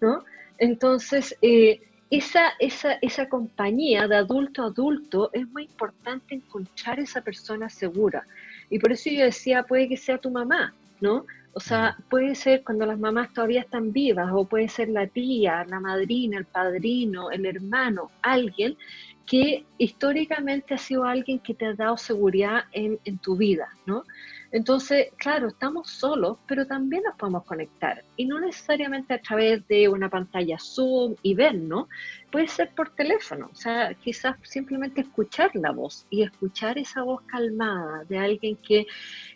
¿no? 0.00 0.24
Entonces, 0.58 1.36
eh, 1.42 1.80
esa, 2.12 2.52
esa, 2.58 2.98
esa 3.00 3.26
compañía 3.26 4.06
de 4.06 4.16
adulto 4.16 4.62
a 4.62 4.66
adulto 4.66 5.30
es 5.32 5.48
muy 5.48 5.62
importante 5.62 6.34
encontrar 6.34 7.00
esa 7.00 7.22
persona 7.22 7.70
segura. 7.70 8.26
Y 8.68 8.78
por 8.78 8.92
eso 8.92 9.08
yo 9.08 9.24
decía, 9.24 9.62
puede 9.62 9.88
que 9.88 9.96
sea 9.96 10.18
tu 10.18 10.30
mamá, 10.30 10.74
¿no? 11.00 11.24
O 11.54 11.60
sea, 11.60 11.96
puede 12.10 12.34
ser 12.34 12.64
cuando 12.64 12.84
las 12.84 12.98
mamás 12.98 13.32
todavía 13.32 13.62
están 13.62 13.92
vivas, 13.92 14.28
o 14.30 14.44
puede 14.44 14.68
ser 14.68 14.90
la 14.90 15.06
tía, 15.06 15.64
la 15.64 15.80
madrina, 15.80 16.36
el 16.36 16.44
padrino, 16.44 17.30
el 17.30 17.46
hermano, 17.46 18.10
alguien 18.20 18.76
que 19.24 19.64
históricamente 19.78 20.74
ha 20.74 20.78
sido 20.78 21.04
alguien 21.04 21.38
que 21.38 21.54
te 21.54 21.64
ha 21.64 21.72
dado 21.72 21.96
seguridad 21.96 22.64
en, 22.72 22.98
en 23.06 23.16
tu 23.16 23.38
vida, 23.38 23.70
¿no? 23.86 24.04
Entonces, 24.52 25.08
claro, 25.16 25.48
estamos 25.48 25.88
solos, 25.88 26.36
pero 26.46 26.66
también 26.66 27.04
nos 27.04 27.16
podemos 27.16 27.42
conectar. 27.44 28.04
Y 28.18 28.26
no 28.26 28.38
necesariamente 28.38 29.14
a 29.14 29.20
través 29.22 29.66
de 29.66 29.88
una 29.88 30.10
pantalla 30.10 30.58
Zoom 30.58 31.14
y 31.22 31.34
ver, 31.34 31.54
¿no? 31.54 31.88
Puede 32.30 32.48
ser 32.48 32.70
por 32.74 32.90
teléfono. 32.90 33.48
O 33.50 33.54
sea, 33.54 33.94
quizás 33.94 34.36
simplemente 34.42 35.00
escuchar 35.00 35.50
la 35.54 35.72
voz 35.72 36.06
y 36.10 36.22
escuchar 36.22 36.76
esa 36.76 37.02
voz 37.02 37.22
calmada 37.22 38.04
de 38.04 38.18
alguien 38.18 38.56
que, 38.56 38.86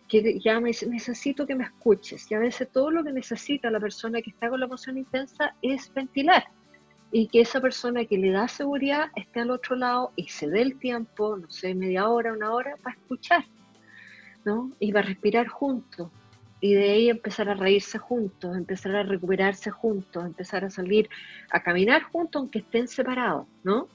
que 0.07 0.39
ya 0.39 0.61
me, 0.61 0.73
necesito 0.87 1.47
que 1.47 1.55
me 1.55 1.65
escuches. 1.65 2.31
Y 2.31 2.35
a 2.35 2.39
veces 2.39 2.69
todo 2.71 2.91
lo 2.91 3.03
que 3.03 3.13
necesita 3.13 3.71
la 3.71 3.81
persona 3.81 4.21
que 4.21 4.31
está 4.31 4.51
con 4.51 4.61
la 4.61 4.67
emoción 4.67 4.99
intensa 4.99 5.55
es 5.63 5.93
ventilar 5.95 6.45
y 7.11 7.29
que 7.29 7.41
esa 7.41 7.63
persona 7.63 8.05
que 8.05 8.19
le 8.19 8.33
da 8.33 8.49
seguridad 8.49 9.07
esté 9.17 9.41
al 9.41 9.51
otro 9.51 9.77
lado 9.77 10.13
y 10.17 10.29
se 10.29 10.49
dé 10.49 10.61
el 10.61 10.79
tiempo, 10.79 11.39
no 11.39 11.51
sé, 11.51 11.75
media 11.75 12.09
hora, 12.11 12.35
una 12.35 12.53
hora, 12.53 12.77
para 12.83 12.97
escuchar. 12.97 13.45
¿No? 14.47 14.73
Y 14.79 14.93
va 14.93 15.01
a 15.01 15.03
respirar 15.03 15.49
juntos. 15.49 16.09
Y 16.61 16.73
de 16.73 16.91
ahí 16.91 17.11
empezar 17.11 17.51
a 17.51 17.55
reírse 17.55 17.99
juntos, 17.99 18.57
empezar 18.57 18.97
a 18.97 19.03
recuperarse 19.03 19.71
juntos, 19.71 20.25
empezar 20.25 20.65
a 20.65 20.71
salir 20.71 21.11
a 21.51 21.63
caminar 21.63 22.05
juntos 22.05 22.41
aunque 22.41 22.61
estén 22.61 22.89
separados, 22.89 23.47
¿no? 23.63 23.89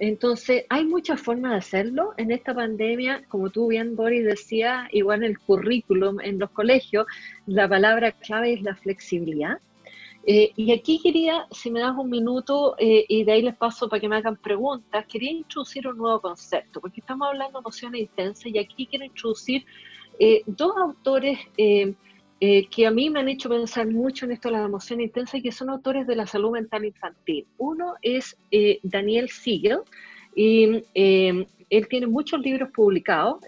Entonces, 0.00 0.64
hay 0.70 0.86
muchas 0.86 1.20
formas 1.20 1.52
de 1.52 1.58
hacerlo. 1.58 2.14
En 2.16 2.30
esta 2.30 2.54
pandemia, 2.54 3.22
como 3.28 3.50
tú 3.50 3.68
bien, 3.68 3.94
Boris, 3.94 4.24
decías, 4.24 4.88
igual 4.92 5.22
en 5.22 5.32
el 5.32 5.38
currículum 5.38 6.20
en 6.20 6.38
los 6.38 6.50
colegios, 6.50 7.06
la 7.46 7.68
palabra 7.68 8.12
clave 8.12 8.54
es 8.54 8.62
la 8.62 8.74
flexibilidad. 8.74 9.58
Eh, 10.24 10.52
y 10.54 10.72
aquí 10.72 11.00
quería, 11.02 11.46
si 11.50 11.70
me 11.70 11.80
das 11.80 11.96
un 11.96 12.10
minuto, 12.10 12.74
eh, 12.78 13.04
y 13.08 13.24
de 13.24 13.32
ahí 13.32 13.42
les 13.42 13.56
paso 13.56 13.88
para 13.88 14.00
que 14.00 14.08
me 14.08 14.16
hagan 14.16 14.36
preguntas, 14.36 15.06
quería 15.06 15.30
introducir 15.30 15.88
un 15.88 15.96
nuevo 15.96 16.20
concepto, 16.20 16.80
porque 16.80 17.00
estamos 17.00 17.28
hablando 17.28 17.58
de 17.58 17.62
emociones 17.62 18.02
intensas 18.02 18.46
y 18.46 18.58
aquí 18.58 18.86
quiero 18.86 19.06
introducir 19.06 19.64
eh, 20.18 20.42
dos 20.46 20.72
autores 20.76 21.38
que 21.56 22.86
a 22.86 22.90
mí 22.90 23.10
me 23.10 23.20
han 23.20 23.28
hecho 23.28 23.48
pensar 23.48 23.86
mucho 23.86 24.24
en 24.24 24.32
esto 24.32 24.48
de 24.48 24.56
la 24.56 24.64
emoción 24.64 25.00
intensa 25.00 25.36
y 25.36 25.42
que 25.42 25.52
son 25.52 25.68
autores 25.68 26.06
de 26.06 26.16
la 26.16 26.26
salud 26.26 26.52
mental 26.52 26.84
infantil. 26.84 27.46
Uno 27.58 27.94
es 28.02 28.36
Daniel 28.82 29.28
Siegel, 29.28 29.80
y 30.34 30.82
él 30.94 31.88
tiene 31.88 32.06
muchos 32.06 32.40
libros 32.40 32.70
publicados 32.72 33.40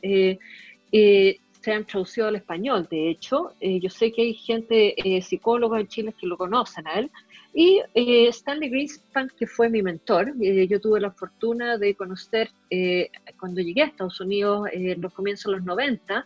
se 1.62 1.73
han 1.73 1.85
traducido 1.85 2.28
al 2.28 2.37
español, 2.37 2.88
de 2.90 3.11
hecho. 3.11 3.52
yo 3.61 3.88
sé 3.88 4.12
que 4.12 4.23
hay 4.23 4.35
gente, 4.35 4.95
psicóloga 5.23 5.78
en 5.81 5.88
Chile, 5.88 6.14
que 6.19 6.26
lo 6.26 6.37
conocen 6.37 6.87
a 6.88 6.95
él. 6.95 7.11
Y 7.54 7.83
eh, 7.95 8.28
Stanley 8.28 8.71
Greenspan, 8.71 9.31
que 9.38 9.47
fue 9.47 9.69
mi 9.69 9.83
mentor, 9.83 10.33
eh, 10.40 10.66
yo 10.66 10.81
tuve 10.81 11.00
la 11.00 11.11
fortuna 11.11 11.76
de 11.76 11.95
conocer 11.95 12.49
eh, 12.71 13.11
cuando 13.38 13.61
llegué 13.61 13.83
a 13.83 13.87
Estados 13.87 14.21
Unidos 14.21 14.69
en 14.73 15.00
los 15.02 15.12
comienzos 15.12 15.52
de 15.52 15.59
los 15.59 15.66
90 15.66 16.25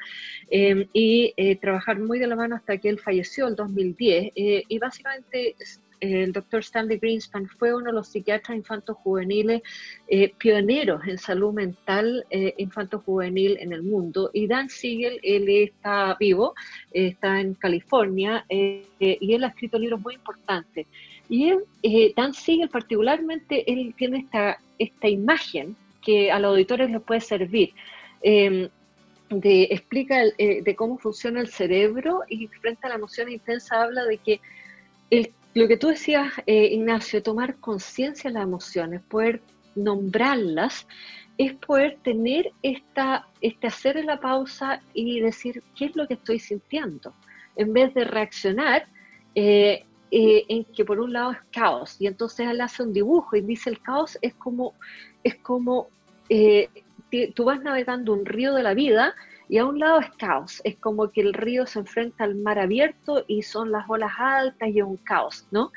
y 0.92 1.56
trabajar 1.60 1.98
muy 1.98 2.20
de 2.20 2.28
la 2.28 2.36
mano 2.36 2.54
hasta 2.54 2.78
que 2.78 2.88
él 2.88 3.00
falleció 3.00 3.48
en 3.48 3.56
2010. 3.56 4.32
y 4.34 4.78
básicamente 4.78 5.56
el 6.00 6.32
doctor 6.32 6.60
Stanley 6.60 6.98
Greenspan 6.98 7.48
fue 7.48 7.74
uno 7.74 7.86
de 7.86 7.92
los 7.92 8.08
psiquiatras 8.08 8.56
infantos 8.56 8.96
juveniles 8.98 9.62
eh, 10.08 10.32
pioneros 10.38 11.06
en 11.06 11.18
salud 11.18 11.52
mental 11.52 12.24
eh, 12.30 12.54
juvenil 13.04 13.56
en 13.60 13.72
el 13.72 13.82
mundo. 13.82 14.30
Y 14.32 14.46
Dan 14.46 14.68
Siegel, 14.68 15.20
él 15.22 15.48
está 15.48 16.16
vivo, 16.18 16.54
está 16.92 17.40
en 17.40 17.54
California 17.54 18.44
y 18.48 18.84
él 18.98 19.44
ha 19.44 19.48
escrito 19.48 19.78
libros 19.78 20.00
muy 20.00 20.14
importantes. 20.14 20.86
Y 21.28 21.52
eh, 21.82 22.12
Dan 22.16 22.34
Siegel 22.34 22.68
particularmente, 22.68 23.70
él 23.70 23.94
tiene 23.96 24.18
esta, 24.18 24.58
esta 24.78 25.08
imagen 25.08 25.76
que 26.02 26.30
a 26.30 26.38
los 26.38 26.50
auditores 26.50 26.90
les 26.90 27.02
puede 27.02 27.20
servir. 27.20 27.72
Em, 28.22 28.68
de, 29.28 29.64
explica 29.64 30.22
eh, 30.38 30.62
de 30.62 30.76
cómo 30.76 30.98
funciona 30.98 31.40
el 31.40 31.48
cerebro 31.48 32.22
y 32.28 32.46
frente 32.46 32.86
a 32.86 32.90
la 32.90 32.94
emoción 32.94 33.28
intensa 33.28 33.82
habla 33.82 34.04
de 34.04 34.18
que 34.18 34.40
lo 35.56 35.66
que 35.68 35.78
tú 35.78 35.88
decías, 35.88 36.32
eh, 36.46 36.66
Ignacio, 36.72 37.22
tomar 37.22 37.56
conciencia 37.56 38.28
de 38.28 38.34
las 38.34 38.42
emociones, 38.42 39.00
poder 39.02 39.40
nombrarlas, 39.74 40.86
es 41.38 41.54
poder 41.54 41.98
tener 42.02 42.52
esta, 42.62 43.26
este 43.40 43.66
hacer 43.66 44.04
la 44.04 44.20
pausa 44.20 44.82
y 44.92 45.20
decir 45.20 45.62
qué 45.74 45.86
es 45.86 45.96
lo 45.96 46.06
que 46.06 46.14
estoy 46.14 46.38
sintiendo, 46.40 47.14
en 47.56 47.72
vez 47.72 47.94
de 47.94 48.04
reaccionar 48.04 48.86
eh, 49.34 49.84
eh, 50.10 50.44
en 50.48 50.64
que 50.64 50.84
por 50.84 51.00
un 51.00 51.14
lado 51.14 51.32
es 51.32 51.38
caos 51.50 51.96
y 52.00 52.06
entonces 52.06 52.46
él 52.48 52.60
hace 52.60 52.82
un 52.82 52.92
dibujo 52.92 53.34
y 53.34 53.40
dice 53.40 53.70
el 53.70 53.80
caos 53.80 54.18
es 54.22 54.34
como, 54.34 54.74
es 55.24 55.36
como 55.36 55.88
eh, 56.28 56.68
tú 57.34 57.44
vas 57.44 57.62
navegando 57.62 58.12
un 58.12 58.26
río 58.26 58.52
de 58.52 58.62
la 58.62 58.74
vida 58.74 59.14
y 59.48 59.58
a 59.58 59.66
un 59.66 59.78
lado 59.78 60.00
es 60.00 60.10
caos, 60.18 60.60
es 60.64 60.76
como 60.76 61.10
que 61.10 61.20
el 61.20 61.32
río 61.32 61.66
se 61.66 61.78
enfrenta 61.78 62.24
al 62.24 62.34
mar 62.34 62.58
abierto 62.58 63.24
y 63.28 63.42
son 63.42 63.70
las 63.70 63.88
olas 63.88 64.12
altas 64.18 64.68
y 64.68 64.78
es 64.78 64.84
un 64.84 64.96
caos, 64.96 65.46
¿no? 65.50 65.72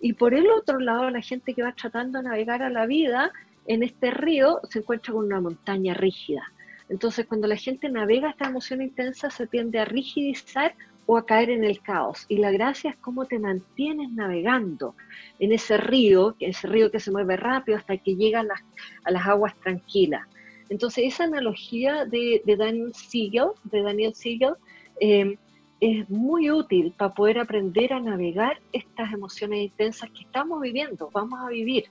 Y 0.00 0.14
por 0.14 0.34
el 0.34 0.50
otro 0.50 0.80
lado, 0.80 1.08
la 1.10 1.20
gente 1.20 1.54
que 1.54 1.62
va 1.62 1.72
tratando 1.72 2.18
de 2.18 2.24
navegar 2.24 2.62
a 2.62 2.70
la 2.70 2.86
vida 2.86 3.30
en 3.66 3.84
este 3.84 4.10
río 4.10 4.60
se 4.68 4.80
encuentra 4.80 5.12
con 5.12 5.26
una 5.26 5.40
montaña 5.40 5.94
rígida. 5.94 6.42
Entonces, 6.88 7.26
cuando 7.26 7.46
la 7.46 7.56
gente 7.56 7.88
navega 7.88 8.30
esta 8.30 8.48
emoción 8.48 8.82
intensa, 8.82 9.30
se 9.30 9.46
tiende 9.46 9.78
a 9.78 9.84
rigidizar 9.84 10.74
o 11.06 11.16
a 11.16 11.24
caer 11.24 11.50
en 11.50 11.64
el 11.64 11.80
caos. 11.80 12.26
Y 12.28 12.38
la 12.38 12.50
gracia 12.50 12.90
es 12.90 12.96
cómo 12.96 13.26
te 13.26 13.38
mantienes 13.38 14.10
navegando 14.10 14.94
en 15.38 15.52
ese 15.52 15.76
río, 15.76 16.36
ese 16.40 16.66
río 16.66 16.90
que 16.90 17.00
se 17.00 17.10
mueve 17.10 17.36
rápido 17.36 17.78
hasta 17.78 17.96
que 17.96 18.16
llega 18.16 18.40
a 18.40 18.44
las, 18.44 18.60
a 19.04 19.10
las 19.10 19.26
aguas 19.26 19.54
tranquilas. 19.60 20.26
Entonces, 20.72 21.04
esa 21.04 21.24
analogía 21.24 22.06
de, 22.06 22.40
Daniel 22.46 22.94
Siegel, 22.94 23.48
de 23.64 23.82
Daniel 23.82 24.14
Siegel 24.14 24.54
em, 25.00 25.36
es 25.80 26.08
muy 26.08 26.50
útil 26.50 26.94
para 26.96 27.12
poder 27.12 27.38
aprender 27.38 27.92
a 27.92 28.00
navegar 28.00 28.58
estas 28.72 29.12
emociones 29.12 29.60
intensas 29.60 30.08
que 30.12 30.22
estamos 30.22 30.62
viviendo, 30.62 31.10
vamos 31.12 31.38
a 31.40 31.50
vivir. 31.50 31.84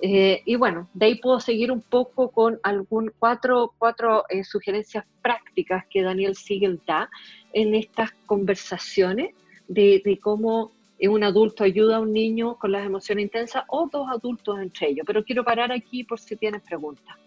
Eh, 0.00 0.40
y 0.46 0.56
bueno, 0.56 0.88
de 0.94 1.06
ahí 1.06 1.14
puedo 1.16 1.40
seguir 1.40 1.70
un 1.70 1.82
poco 1.82 2.30
con 2.30 2.58
algún 2.62 3.12
cuatro, 3.18 3.74
cuatro 3.76 4.24
eh, 4.30 4.44
sugerencias 4.44 5.04
prácticas 5.20 5.84
que 5.90 6.00
Daniel 6.00 6.34
Siegel 6.34 6.80
da 6.86 7.10
en 7.52 7.74
estas 7.74 8.12
conversaciones 8.24 9.34
de, 9.68 10.18
cómo 10.22 10.72
un 11.02 11.22
adulto 11.22 11.64
ayuda 11.64 11.96
a 11.96 12.00
un 12.00 12.14
niño 12.14 12.56
con 12.58 12.72
las 12.72 12.86
emociones 12.86 13.24
intensas 13.24 13.64
o 13.68 13.90
dos 13.92 14.08
adultos 14.08 14.58
entre 14.58 14.88
ellos. 14.88 15.04
Pero 15.06 15.22
quiero 15.22 15.44
parar 15.44 15.70
aquí 15.70 16.02
por 16.02 16.18
si 16.18 16.34
tienes 16.34 16.62
preguntas. 16.62 17.21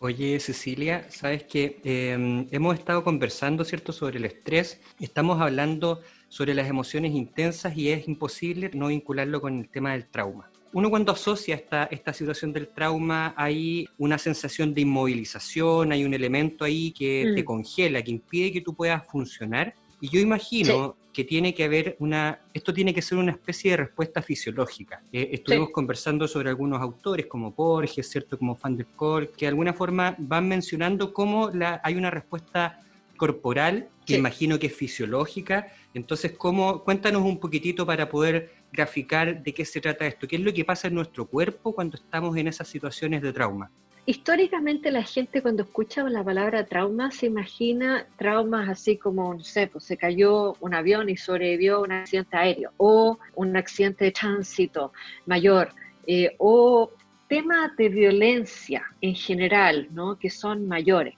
Oye, 0.00 0.38
Cecilia, 0.38 1.06
sabes 1.10 1.42
que 1.42 1.80
em, 1.82 2.46
hemos 2.52 2.78
estado 2.78 3.02
conversando, 3.02 3.64
¿cierto?, 3.64 3.92
sobre 3.92 4.18
el 4.18 4.26
estrés. 4.26 4.80
Estamos 5.00 5.40
hablando 5.40 6.02
sobre 6.28 6.54
las 6.54 6.68
emociones 6.68 7.12
intensas 7.12 7.76
y 7.76 7.90
es 7.90 8.06
imposible 8.06 8.70
no 8.74 8.88
vincularlo 8.88 9.40
con 9.40 9.58
el 9.58 9.68
tema 9.68 9.92
del 9.92 10.06
trauma. 10.06 10.50
Uno 10.72 10.88
cuando 10.88 11.10
asocia 11.10 11.56
esta, 11.56 11.84
esta 11.84 12.12
situación 12.12 12.52
del 12.52 12.68
trauma, 12.68 13.34
hay 13.36 13.88
una 13.98 14.18
sensación 14.18 14.72
de 14.72 14.82
inmovilización, 14.82 15.90
hay 15.90 16.04
un 16.04 16.14
elemento 16.14 16.64
ahí 16.64 16.92
que 16.92 17.32
te 17.34 17.42
mm. 17.42 17.44
congela, 17.44 18.02
que 18.02 18.12
impide 18.12 18.52
que 18.52 18.60
tú 18.60 18.74
puedas 18.74 19.04
funcionar. 19.04 19.74
Y 20.00 20.08
yo 20.08 20.20
imagino 20.20 20.96
que 21.12 21.24
tiene 21.24 21.52
que 21.54 21.64
haber 21.64 21.96
una, 21.98 22.40
esto 22.54 22.72
tiene 22.72 22.94
que 22.94 23.02
ser 23.02 23.18
una 23.18 23.32
especie 23.32 23.72
de 23.72 23.78
respuesta 23.78 24.22
fisiológica. 24.22 25.02
Eh, 25.12 25.30
estuvimos 25.32 25.70
conversando 25.70 26.28
sobre 26.28 26.48
algunos 26.48 26.80
autores 26.80 27.26
como 27.26 27.50
Borges, 27.52 28.08
¿cierto? 28.08 28.38
Como 28.38 28.56
Van 28.62 28.76
der 28.76 28.86
Kolk, 28.94 29.34
que 29.34 29.46
de 29.46 29.48
alguna 29.48 29.72
forma 29.72 30.14
van 30.18 30.46
mencionando 30.46 31.12
cómo 31.12 31.50
la, 31.50 31.80
hay 31.82 31.96
una 31.96 32.10
respuesta 32.10 32.80
corporal, 33.16 33.88
que 34.06 34.16
imagino 34.16 34.58
que 34.58 34.68
es 34.68 34.76
fisiológica. 34.76 35.72
Entonces, 35.92 36.32
¿cómo, 36.38 36.84
cuéntanos 36.84 37.22
un 37.22 37.40
poquitito 37.40 37.84
para 37.84 38.08
poder 38.08 38.52
graficar 38.72 39.42
de 39.42 39.54
qué 39.54 39.64
se 39.64 39.80
trata 39.80 40.06
esto, 40.06 40.26
qué 40.26 40.36
es 40.36 40.42
lo 40.42 40.52
que 40.52 40.64
pasa 40.64 40.88
en 40.88 40.94
nuestro 40.94 41.26
cuerpo 41.26 41.74
cuando 41.74 41.96
estamos 41.96 42.36
en 42.36 42.48
esas 42.48 42.68
situaciones 42.68 43.22
de 43.22 43.32
trauma. 43.32 43.70
Históricamente 44.08 44.90
la 44.90 45.02
gente 45.02 45.42
cuando 45.42 45.64
escucha 45.64 46.02
la 46.04 46.24
palabra 46.24 46.64
trauma 46.64 47.10
se 47.10 47.26
imagina 47.26 48.06
traumas 48.16 48.66
así 48.66 48.96
como, 48.96 49.34
no 49.34 49.44
sé, 49.44 49.66
pues 49.66 49.84
se 49.84 49.98
cayó 49.98 50.54
un 50.60 50.72
avión 50.72 51.10
y 51.10 51.18
sobrevivió 51.18 51.82
un 51.82 51.92
accidente 51.92 52.34
aéreo 52.34 52.72
o 52.78 53.18
un 53.34 53.54
accidente 53.54 54.06
de 54.06 54.12
tránsito 54.12 54.94
mayor 55.26 55.74
eh, 56.06 56.34
o 56.38 56.90
temas 57.28 57.76
de 57.76 57.90
violencia 57.90 58.82
en 59.02 59.14
general, 59.14 59.88
¿no? 59.90 60.18
que 60.18 60.30
son 60.30 60.66
mayores. 60.66 61.14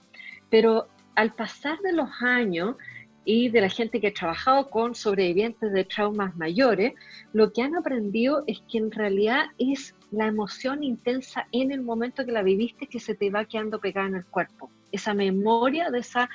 Pero 0.49 0.89
al 1.15 1.33
pasar 1.33 1.79
de 1.79 1.93
los 1.93 2.09
años 2.19 2.75
y 3.23 3.49
de 3.49 3.61
la 3.61 3.69
gente 3.69 4.01
que 4.01 4.07
ha 4.07 4.13
trabajado 4.13 4.69
con 4.69 4.95
sobrevivientes 4.95 5.71
de 5.71 5.83
traumas 5.83 6.35
mayores, 6.35 6.93
lo 7.33 7.53
que 7.53 7.61
han 7.61 7.75
aprendido 7.75 8.43
es 8.47 8.61
que 8.69 8.79
en 8.79 8.91
realidad 8.91 9.45
es 9.59 9.95
la 10.11 10.27
emoción 10.27 10.83
intensa 10.83 11.47
en 11.51 11.71
el 11.71 11.81
momento 11.81 12.25
que 12.25 12.31
la 12.31 12.43
viviste 12.43 12.87
que 12.87 12.99
se 12.99 13.15
te 13.15 13.29
va 13.29 13.45
quedando 13.45 13.79
pegada 13.79 14.07
en 14.07 14.15
el 14.15 14.25
cuerpo. 14.25 14.71
Esa 14.91 15.13
memoria 15.13 15.89
de 15.91 15.99
esa, 15.99 16.29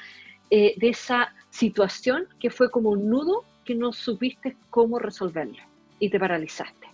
eh, 0.50 0.74
de 0.76 0.88
esa 0.88 1.34
situación 1.50 2.26
que 2.38 2.50
fue 2.50 2.70
como 2.70 2.90
un 2.90 3.10
nudo 3.10 3.44
que 3.64 3.74
no 3.74 3.92
supiste 3.92 4.56
cómo 4.70 4.98
resolverlo 4.98 5.62
y 5.98 6.08
te 6.08 6.20
paralizaste. 6.20 6.86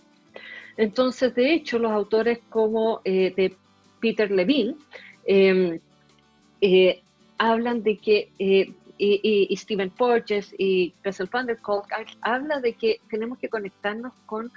Entonces, 0.75 1.35
de 1.35 1.53
hecho, 1.53 1.77
los 1.77 1.91
autores 1.91 2.39
como 2.49 3.01
eh, 3.05 3.31
de 3.35 3.55
Peter 3.99 4.31
Levine 4.31 4.75
em, 5.25 5.79
eh, 6.61 7.01
hablan 7.37 7.83
de 7.83 7.97
que, 7.97 8.73
y, 9.03 9.55
Stephen 9.57 9.89
Porges 9.89 10.53
y 10.57 10.93
Bessel 11.03 11.27
van 11.31 11.47
der 11.47 11.59
habla 12.21 12.59
de 12.59 12.73
que 12.73 12.99
tenemos 13.09 13.37
que 13.37 13.49
conectarnos 13.49 14.13
con 14.25 14.51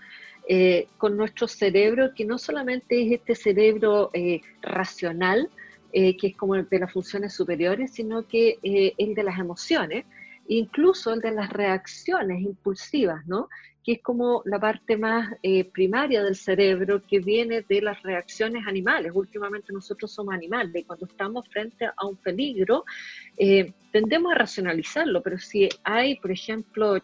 eh, 0.48 0.86
con 0.96 1.16
nuestro 1.16 1.48
cerebro, 1.48 2.14
que 2.14 2.24
no 2.24 2.38
solamente 2.38 3.02
es 3.02 3.10
este 3.10 3.34
cerebro 3.34 4.10
eh, 4.12 4.42
racional, 4.62 5.50
eh, 5.92 6.16
que 6.16 6.28
es 6.28 6.36
como 6.36 6.54
el 6.54 6.68
de 6.68 6.78
las 6.78 6.92
funciones 6.92 7.34
superiores, 7.34 7.94
sino 7.94 8.28
que 8.28 8.60
el 8.62 9.14
de 9.16 9.22
las 9.24 9.40
emociones, 9.40 10.04
incluso 10.46 11.12
el 11.12 11.20
de 11.20 11.32
las 11.32 11.50
reacciones 11.50 12.42
impulsivas, 12.42 13.26
¿no? 13.26 13.48
Que 13.86 13.92
es 13.92 14.02
como 14.02 14.42
la 14.46 14.58
parte 14.58 14.96
más 14.96 15.36
primaria 15.72 16.24
del 16.24 16.34
cerebro 16.34 17.00
que 17.06 17.20
viene 17.20 17.62
de 17.62 17.80
las 17.80 18.02
reacciones 18.02 18.66
animales. 18.66 19.12
Últimamente 19.14 19.72
nosotros 19.72 20.10
somos 20.10 20.34
animales 20.34 20.74
y 20.74 20.82
cuando 20.82 21.06
estamos 21.06 21.48
frente 21.48 21.86
a 21.86 22.04
un 22.04 22.16
peligro 22.16 22.84
tendemos 23.96 24.32
a 24.32 24.34
racionalizarlo, 24.34 25.22
pero 25.22 25.38
si 25.38 25.68
hay, 25.82 26.16
por 26.16 26.30
ejemplo, 26.30 26.98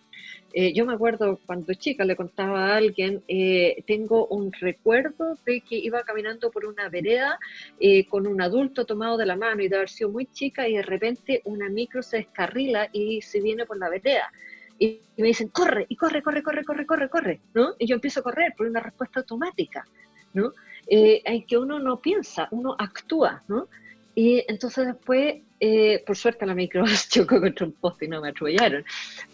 eh, 0.52 0.74
yo 0.74 0.85
me 0.85 0.92
acuerdo 0.92 1.40
cuando 1.46 1.72
chica 1.72 2.04
le 2.04 2.16
contaba 2.16 2.66
a 2.66 2.76
alguien, 2.76 3.22
eh, 3.28 3.83
tengo 3.87 4.26
un 4.26 4.52
recuerdo 4.52 5.38
de 5.46 5.62
que 5.62 5.76
iba 5.76 6.02
caminando 6.02 6.50
por 6.50 6.66
una 6.66 6.90
vereda 6.90 7.38
eh, 7.80 8.04
con 8.06 8.26
un 8.26 8.42
adulto 8.42 8.85
tomado 8.85 9.16
de 9.16 9.24
la 9.24 9.37
mano 9.37 9.62
y 9.62 9.68
de 9.68 9.76
haber 9.76 9.88
sido 9.88 10.11
muy 10.11 10.26
chica 10.26 10.68
y 10.68 10.76
de 10.76 10.83
repente 10.83 11.40
una 11.44 11.70
micro 11.70 12.02
se 12.02 12.18
descarrila 12.18 12.90
y 12.92 13.22
se 13.22 13.40
viene 13.40 13.64
por 13.64 13.78
la 13.78 13.88
vereda. 13.88 14.30
Y, 14.78 15.00
me 15.16 15.28
dicen, 15.28 15.48
corre, 15.48 15.87
y 15.88 15.96
corre, 15.96 16.22
corre, 16.22 16.42
corre, 16.42 16.64
corre, 16.64 16.87
corre, 16.87 17.08
corre, 17.08 17.40
¿no? 17.54 17.74
Y 17.78 17.87
yo 17.87 17.94
empiezo 17.94 18.20
a 18.20 18.22
correr 18.22 18.54
por 18.56 18.66
una 18.66 18.80
respuesta 18.80 19.20
automática, 19.20 19.87
¿no? 20.35 20.52
en 20.88 21.46
que 21.46 21.56
uno 21.56 21.78
no 21.78 22.00
piensa, 22.00 22.48
uno 22.50 22.74
actúa, 22.76 23.42
¿no? 23.46 23.68
Y 24.14 24.44
entonces 24.48 24.87
después, 24.87 25.37
eh, 25.58 26.02
por 26.06 26.16
suerte 26.16 26.44
la 26.44 26.54
micro 26.54 26.85
chocó 27.08 27.40
contra 27.40 27.66
un 27.66 27.72
poste 27.72 28.04
y 28.04 28.08
no 28.08 28.20
me 28.20 28.28
atropellaron, 28.28 28.85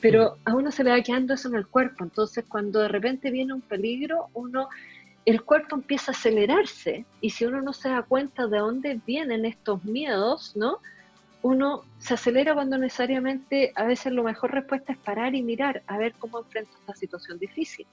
pero 0.01 0.37
mm. 0.37 0.49
a 0.49 0.55
uno 0.55 0.71
se 0.71 0.85
le 0.85 0.91
va 0.91 1.03
quedando 1.03 1.35
eso 1.35 1.49
en 1.49 1.57
el 1.57 1.67
cuerpo, 1.67 2.05
entonces 2.05 2.45
cuando 2.49 2.81
de 2.81 2.89
repente 2.89 3.31
viene 3.31 3.55
un 3.55 3.61
peligro, 3.61 4.29
uno, 4.35 4.69
el 5.25 5.43
cuerpo 5.43 5.77
empieza 5.77 6.13
a 6.13 6.15
acelerarse 6.15 7.05
y 7.21 7.31
si 7.31 7.45
uno 7.45 7.61
no 7.61 7.73
se 7.73 7.89
da 7.89 8.03
cuenta 8.03 8.47
de 8.47 8.59
dónde 8.59 9.01
vienen 9.05 9.45
estos 9.45 9.85
miedos, 9.85 10.55
¿no? 10.55 10.79
Uno 11.43 11.85
se 11.99 12.15
acelera 12.15 12.55
cuando 12.55 12.79
necesariamente 12.79 13.73
a 13.75 13.85
veces 13.85 14.13
la 14.13 14.23
mejor 14.23 14.53
respuesta 14.53 14.93
es 14.93 14.99
parar 14.99 15.35
y 15.35 15.43
mirar 15.43 15.83
a 15.87 15.97
ver 15.99 16.15
cómo 16.19 16.41
enfrento 16.41 16.73
esta 16.81 16.95
situación 16.95 17.39
difícil. 17.39 17.87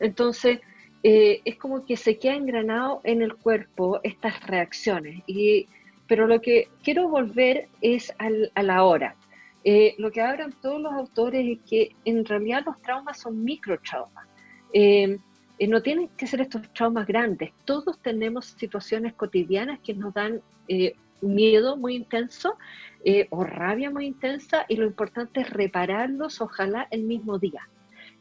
Entonces, 0.00 0.60
eh, 1.02 1.40
es 1.44 1.56
como 1.56 1.84
que 1.84 1.96
se 1.96 2.18
queda 2.18 2.34
engranado 2.34 3.00
en 3.04 3.22
el 3.22 3.36
cuerpo 3.36 4.00
estas 4.02 4.44
reacciones 4.46 5.22
y 5.26 5.68
pero 6.06 6.26
lo 6.26 6.40
que 6.40 6.68
quiero 6.82 7.08
volver 7.08 7.68
es 7.80 8.12
al, 8.18 8.50
a 8.54 8.62
la 8.62 8.84
hora. 8.84 9.16
Eh, 9.64 9.94
lo 9.98 10.12
que 10.12 10.20
hablan 10.20 10.52
todos 10.62 10.80
los 10.80 10.92
autores 10.92 11.44
es 11.44 11.58
que 11.68 11.96
en 12.04 12.24
realidad 12.24 12.62
los 12.64 12.80
traumas 12.80 13.18
son 13.18 13.42
microtraumas. 13.42 14.26
Eh, 14.72 15.18
eh, 15.58 15.66
no 15.66 15.82
tienen 15.82 16.08
que 16.16 16.26
ser 16.26 16.40
estos 16.40 16.72
traumas 16.72 17.06
grandes. 17.06 17.52
Todos 17.64 17.98
tenemos 18.00 18.46
situaciones 18.46 19.14
cotidianas 19.14 19.80
que 19.80 19.94
nos 19.94 20.14
dan 20.14 20.40
miedo 21.20 21.76
muy 21.76 21.96
intenso 21.96 22.56
o 23.30 23.44
rabia 23.44 23.90
muy 23.90 24.06
intensa 24.06 24.66
y 24.68 24.76
lo 24.76 24.84
importante 24.84 25.40
es 25.40 25.50
repararlos, 25.50 26.40
ojalá 26.40 26.88
el 26.90 27.02
mismo 27.04 27.38
día. 27.38 27.68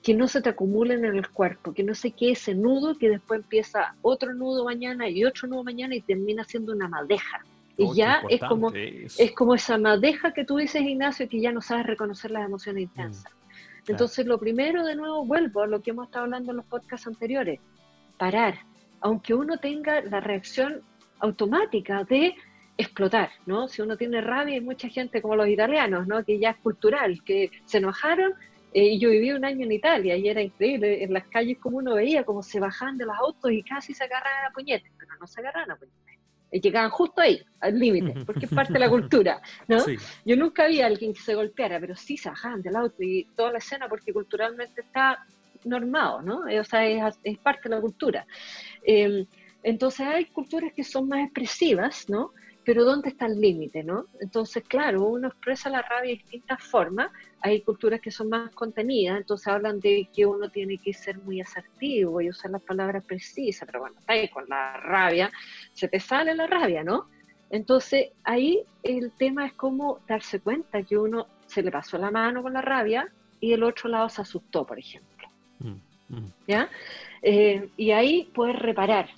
Que 0.04 0.14
no 0.14 0.28
se 0.28 0.42
te 0.42 0.50
acumulen 0.50 1.04
en 1.04 1.16
el 1.16 1.30
cuerpo, 1.30 1.74
que 1.74 1.84
no 1.84 1.96
se 1.96 2.12
quede 2.12 2.34
ese 2.34 2.54
nudo 2.54 2.96
que 2.96 3.10
después 3.10 3.42
empieza 3.42 3.96
otro 4.04 4.36
nudo 4.36 4.64
mañana 4.64 5.10
y 5.10 5.26
otro 5.26 5.48
nudo 5.48 5.64
mañana 5.64 5.96
y 5.96 6.02
termina 6.02 6.44
siendo 6.44 6.74
una 6.74 6.88
madeja. 6.88 7.44
Y 7.78 7.94
ya 7.94 8.22
es 8.30 8.40
como, 8.42 8.72
es 8.74 9.32
como 9.36 9.56
esa 9.56 9.78
madeja 9.78 10.34
que 10.34 10.46
tú 10.46 10.58
dices, 10.58 10.82
Ignacio, 10.82 11.28
que 11.28 11.42
ya 11.42 11.52
no 11.52 11.62
sabes 11.62 11.88
reconocer 11.88 12.32
las 12.32 12.46
emociones 12.46 12.82
mm, 12.82 12.84
intensas. 12.84 13.34
Entonces, 13.88 14.26
lo 14.26 14.38
primero, 14.38 14.86
de 14.86 14.96
nuevo, 14.96 15.26
vuelvo 15.26 15.64
a 15.64 15.68
lo 15.68 15.82
que 15.82 15.92
hemos 15.92 16.08
estado 16.08 16.26
hablando 16.26 16.52
en 16.52 16.58
los 16.58 16.66
podcasts 16.66 17.08
anteriores, 17.08 17.60
parar, 18.18 18.60
aunque 19.02 19.34
uno 19.34 19.58
tenga 19.58 20.02
la 20.02 20.20
reacción 20.20 20.82
automática 21.20 22.04
de 22.04 22.36
explotar, 22.78 23.30
¿no? 23.46 23.68
Si 23.68 23.82
uno 23.82 23.98
tiene 23.98 24.22
rabia, 24.22 24.56
hay 24.56 24.62
mucha 24.62 24.90
gente 24.90 25.22
como 25.22 25.36
los 25.36 25.48
italianos, 25.48 26.08
¿no? 26.08 26.24
Que 26.24 26.40
ya 26.40 26.52
es 26.52 26.58
cultural, 26.58 27.24
que 27.24 27.52
se 27.66 27.78
enojaron. 27.78 28.34
Eh, 28.74 29.00
yo 29.00 29.10
viví 29.10 29.32
un 29.32 29.46
año 29.46 29.66
en 29.66 29.72
Italia 29.72 30.18
y 30.18 30.28
era 30.28 30.42
increíble, 30.42 31.04
en 31.04 31.14
las 31.14 31.26
calles 31.28 31.58
como 31.60 31.78
uno 31.78 31.96
veía 31.96 32.26
como 32.26 32.44
se 32.44 32.60
bajaban 32.60 32.98
de 32.98 33.06
los 33.06 33.16
autos 33.18 33.52
y 33.52 33.64
casi 33.64 33.94
se 33.94 34.04
agarraban 34.04 34.46
a 34.46 34.54
puñetes, 34.54 34.92
pero 34.98 35.12
no 35.20 35.28
se 35.28 35.40
agarraban 35.40 35.72
a 35.72 35.76
puñetes 35.78 36.06
llegaban 36.62 36.90
justo 36.90 37.22
ahí, 37.22 37.42
al 37.60 37.78
límite, 37.78 38.26
porque 38.26 38.46
es 38.46 38.54
parte 38.54 38.74
de 38.74 38.80
la 38.80 38.90
cultura, 38.90 39.42
¿no? 39.68 39.84
Yo 40.26 40.36
nunca 40.36 40.68
vi 40.68 40.82
a 40.82 40.88
alguien 40.88 41.14
que 41.14 41.22
se 41.22 41.36
golpeara, 41.36 41.80
pero 41.80 41.96
sí 41.96 42.18
se 42.18 42.30
bajaban 42.30 42.62
del 42.62 42.76
auto 42.76 43.04
y 43.04 43.26
toda 43.36 43.52
la 43.52 43.58
escena 43.58 43.88
porque 43.90 44.14
culturalmente 44.14 44.82
está 44.82 45.26
normado, 45.64 46.22
¿no? 46.22 46.42
O 46.42 46.64
sea, 46.64 46.88
es, 46.88 47.38
parte 47.40 47.70
de 47.70 47.76
la 47.76 47.82
cultura. 47.82 48.26
Em, 48.84 49.26
entonces 49.64 50.06
hay 50.06 50.26
culturas 50.26 50.72
que 50.74 50.84
son 50.84 51.08
más 51.08 51.24
expresivas, 51.26 52.08
¿no? 52.10 52.32
Pero 52.66 52.84
¿dónde 52.84 53.10
está 53.10 53.28
el 53.28 53.40
límite, 53.40 53.84
no? 53.84 54.08
Entonces, 54.20 54.64
claro, 54.68 55.04
uno 55.04 55.28
expresa 55.28 55.70
la 55.70 55.84
rabia 55.84 56.12
de 56.12 56.18
distintas 56.18 56.64
formas, 56.64 57.12
hay 57.42 57.62
culturas 57.62 58.02
que 58.02 58.10
son 58.10 58.30
más 58.30 58.50
contenidas, 58.56 59.18
entonces 59.18 59.48
hablan 59.48 59.80
de 59.80 60.10
que 60.14 60.26
uno 60.26 60.50
tiene 60.50 60.80
que 60.80 60.92
ser 60.92 61.20
muy 61.20 61.40
asertivo 61.40 62.20
y 62.22 62.30
usar 62.30 62.50
las 62.52 62.64
palabras 62.64 63.04
precisas, 63.06 63.68
pero 63.68 63.82
bueno, 63.82 63.96
ahí 64.08 64.28
con 64.30 64.46
la 64.50 64.78
rabia, 64.78 65.32
se 65.74 65.88
te 65.88 66.00
sale 66.00 66.34
la 66.34 66.48
rabia, 66.48 66.84
¿no? 66.84 67.08
Entonces, 67.52 68.10
ahí 68.24 68.64
el 68.82 69.12
tema 69.12 69.46
es 69.46 69.54
cómo 69.54 70.00
darse 70.08 70.40
cuenta 70.40 70.82
que 70.82 70.98
uno 70.98 71.28
se 71.46 71.62
le 71.62 71.72
pasó 71.72 72.00
la 72.00 72.10
mano 72.10 72.42
con 72.42 72.54
la 72.54 72.62
rabia 72.62 73.08
y 73.40 73.54
el 73.54 73.62
otro 73.62 73.90
lado 73.90 74.10
se 74.10 74.24
asustó, 74.24 74.66
por 74.66 74.80
ejemplo. 74.80 75.28
Mm, 75.60 76.16
mm. 76.16 76.34
¿Ya? 76.48 76.70
Eh, 77.22 77.70
y 77.78 77.92
ahí 77.92 78.32
puedes 78.34 78.58
reparar, 78.58 79.10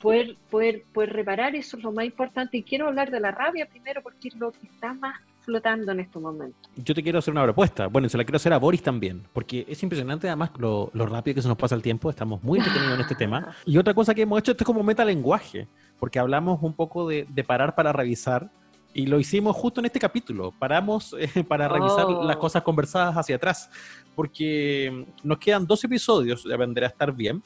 poder, 0.00 0.36
poder, 0.50 0.84
poder 0.92 1.12
reparar, 1.12 1.54
eso 1.54 1.76
es 1.76 1.82
lo 1.82 1.92
más 1.92 2.04
importante. 2.04 2.56
Y 2.58 2.62
quiero 2.62 2.88
hablar 2.88 3.10
de 3.10 3.20
la 3.20 3.30
rabia 3.30 3.66
primero 3.66 4.02
porque 4.02 4.28
es 4.28 4.36
lo 4.36 4.52
que 4.52 4.66
está 4.66 4.94
más 4.94 5.20
flotando 5.40 5.92
en 5.92 6.00
este 6.00 6.18
momento. 6.18 6.56
Yo 6.76 6.92
te 6.94 7.02
quiero 7.02 7.20
hacer 7.20 7.32
una 7.32 7.44
propuesta. 7.44 7.86
Bueno, 7.86 8.08
se 8.08 8.18
la 8.18 8.24
quiero 8.24 8.36
hacer 8.36 8.52
a 8.52 8.58
Boris 8.58 8.82
también, 8.82 9.22
porque 9.32 9.64
es 9.68 9.80
impresionante 9.82 10.26
además 10.26 10.50
lo, 10.58 10.90
lo 10.92 11.06
rápido 11.06 11.36
que 11.36 11.42
se 11.42 11.48
nos 11.48 11.56
pasa 11.56 11.74
el 11.76 11.82
tiempo. 11.82 12.10
Estamos 12.10 12.42
muy 12.42 12.58
entretenidos 12.58 12.94
en 12.96 13.00
este 13.00 13.14
tema. 13.24 13.54
Y 13.64 13.78
otra 13.78 13.94
cosa 13.94 14.14
que 14.14 14.22
hemos 14.22 14.38
hecho, 14.40 14.52
esto 14.52 14.64
es 14.64 14.66
como 14.66 14.82
metalenguaje, 14.82 15.68
porque 16.00 16.18
hablamos 16.18 16.60
un 16.62 16.72
poco 16.74 17.08
de, 17.08 17.26
de 17.28 17.44
parar 17.44 17.74
para 17.74 17.92
revisar. 17.92 18.50
Y 18.92 19.06
lo 19.06 19.20
hicimos 19.20 19.54
justo 19.54 19.80
en 19.80 19.86
este 19.86 20.00
capítulo. 20.00 20.52
Paramos 20.58 21.14
eh, 21.18 21.44
para 21.48 21.68
revisar 21.68 22.06
Oh. 22.06 22.24
las 22.24 22.36
cosas 22.38 22.62
conversadas 22.62 23.14
hacia 23.16 23.36
atrás, 23.36 23.70
porque 24.16 25.06
nos 25.22 25.38
quedan 25.38 25.66
dos 25.66 25.84
episodios 25.84 26.42
de 26.42 26.54
Aprender 26.54 26.82
a 26.84 26.88
Estar 26.88 27.12
Bien. 27.12 27.42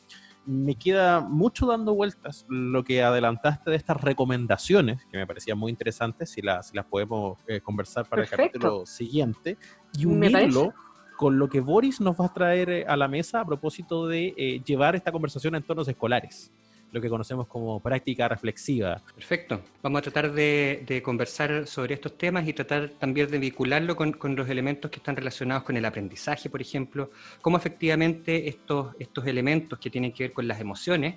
Me 0.47 0.75
queda 0.75 1.21
mucho 1.21 1.67
dando 1.67 1.95
vueltas 1.95 2.47
lo 2.49 2.83
que 2.83 3.03
adelantaste 3.03 3.71
de 3.71 3.77
estas 3.77 4.01
recomendaciones, 4.01 5.05
que 5.11 5.19
me 5.19 5.27
parecían 5.27 5.59
muy 5.59 5.71
interesantes, 5.71 6.31
si, 6.31 6.43
las 6.43 6.69
si 6.69 6.77
las 6.77 6.87
podemos 6.87 7.39
eh, 7.47 7.61
conversar 7.61 8.09
para 8.09 8.23
el 8.23 8.29
Perfecto. 8.29 8.59
capítulo 8.59 8.87
siguiente, 8.87 9.59
y 9.97 10.07
unirlo 10.07 10.73
con 11.21 11.39
lo 11.39 11.51
que 11.51 11.61
Boris 11.61 12.01
nos 12.01 12.19
va 12.19 12.27
a 12.27 12.33
traer 12.33 12.71
eh, 12.71 12.85
a 12.89 12.97
la 12.97 13.07
mesa 13.07 13.41
a 13.41 13.45
propósito 13.45 14.09
de 14.09 14.33
eh, 14.39 14.63
llevar 14.65 14.97
esta 14.97 15.13
conversación 15.13 15.55
a 15.55 15.59
entornos 15.59 15.87
escolares, 15.87 16.51
lo 16.93 17.01
que 17.01 17.09
conocemos 17.09 17.47
como 17.47 17.81
práctica 17.81 18.29
reflexiva. 18.29 19.01
Perfecto. 19.15 19.63
Vamos 19.83 20.01
a 20.01 20.03
tratar 20.03 20.33
de, 20.33 21.03
conversar 21.05 21.67
sobre 21.67 21.95
estos 21.95 22.17
temas 22.19 22.47
y 22.47 22.53
tratar 22.53 22.91
también 22.99 23.31
de 23.31 23.39
vincularlo 23.39 23.97
con, 23.97 24.13
con 24.13 24.37
los 24.37 24.49
elementos 24.49 24.91
que 24.91 24.99
están 24.99 25.17
relacionados 25.17 25.65
con 25.65 25.77
el 25.77 25.85
aprendizaje, 25.85 26.51
por 26.51 26.61
ejemplo, 26.61 27.11
cómo 27.41 27.57
efectivamente 27.57 28.49
estos, 28.49 28.95
estos 28.99 29.27
elementos 29.27 29.79
que 29.79 29.91
tienen 29.91 30.13
que 30.13 30.25
ver 30.25 30.33
con 30.33 30.47
las 30.47 30.61
emociones, 30.61 31.17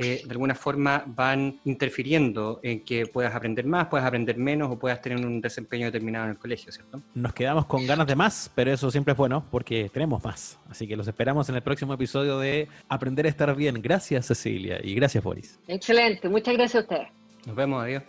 eh, 0.00 0.22
de 0.24 0.30
alguna 0.30 0.54
forma 0.54 1.02
van 1.06 1.58
interfiriendo 1.64 2.60
en 2.62 2.84
que 2.84 3.06
puedas 3.06 3.34
aprender 3.34 3.66
más, 3.66 3.88
puedas 3.88 4.06
aprender 4.06 4.38
menos 4.38 4.70
o 4.70 4.78
puedas 4.78 5.02
tener 5.02 5.26
un 5.26 5.40
desempeño 5.40 5.86
determinado 5.86 6.26
en 6.26 6.30
el 6.30 6.38
colegio, 6.38 6.70
¿cierto? 6.70 7.02
Nos 7.16 7.34
quedamos 7.34 7.66
con 7.66 7.84
ganas 7.84 8.06
de 8.06 8.14
más, 8.14 8.48
pero 8.54 8.72
eso 8.72 8.92
siempre 8.92 9.10
es 9.10 9.18
bueno 9.18 9.44
porque 9.50 9.90
tenemos 9.92 10.22
más. 10.22 10.56
Así 10.70 10.86
que 10.86 10.94
los 10.94 11.08
esperamos 11.08 11.48
en 11.48 11.56
el 11.56 11.62
próximo 11.62 11.94
episodio 11.94 12.38
de 12.38 12.68
Aprender 12.88 13.26
a 13.26 13.28
estar 13.28 13.52
bien. 13.56 13.82
Gracias 13.82 14.26
Cecilia 14.26 14.78
y 14.80 14.94
gracias 14.94 15.24
Boris. 15.24 15.58
Excelente, 15.66 16.28
muchas 16.28 16.54
gracias 16.54 16.76
a 16.76 16.86
ustedes. 16.86 17.08
Nos 17.44 17.56
vemos, 17.56 17.82
adiós. 17.82 18.04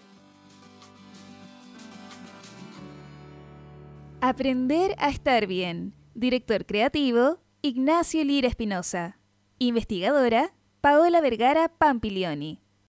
Aprender 4.21 4.93
a 4.99 5.09
estar 5.09 5.47
bien. 5.47 5.95
Director 6.13 6.67
creativo, 6.67 7.39
Ignacio 7.63 8.23
Lira 8.23 8.47
Espinosa. 8.47 9.17
Investigadora, 9.57 10.53
Paola 10.81 11.19
Vergara 11.19 11.67
Pampilioni. 11.67 12.57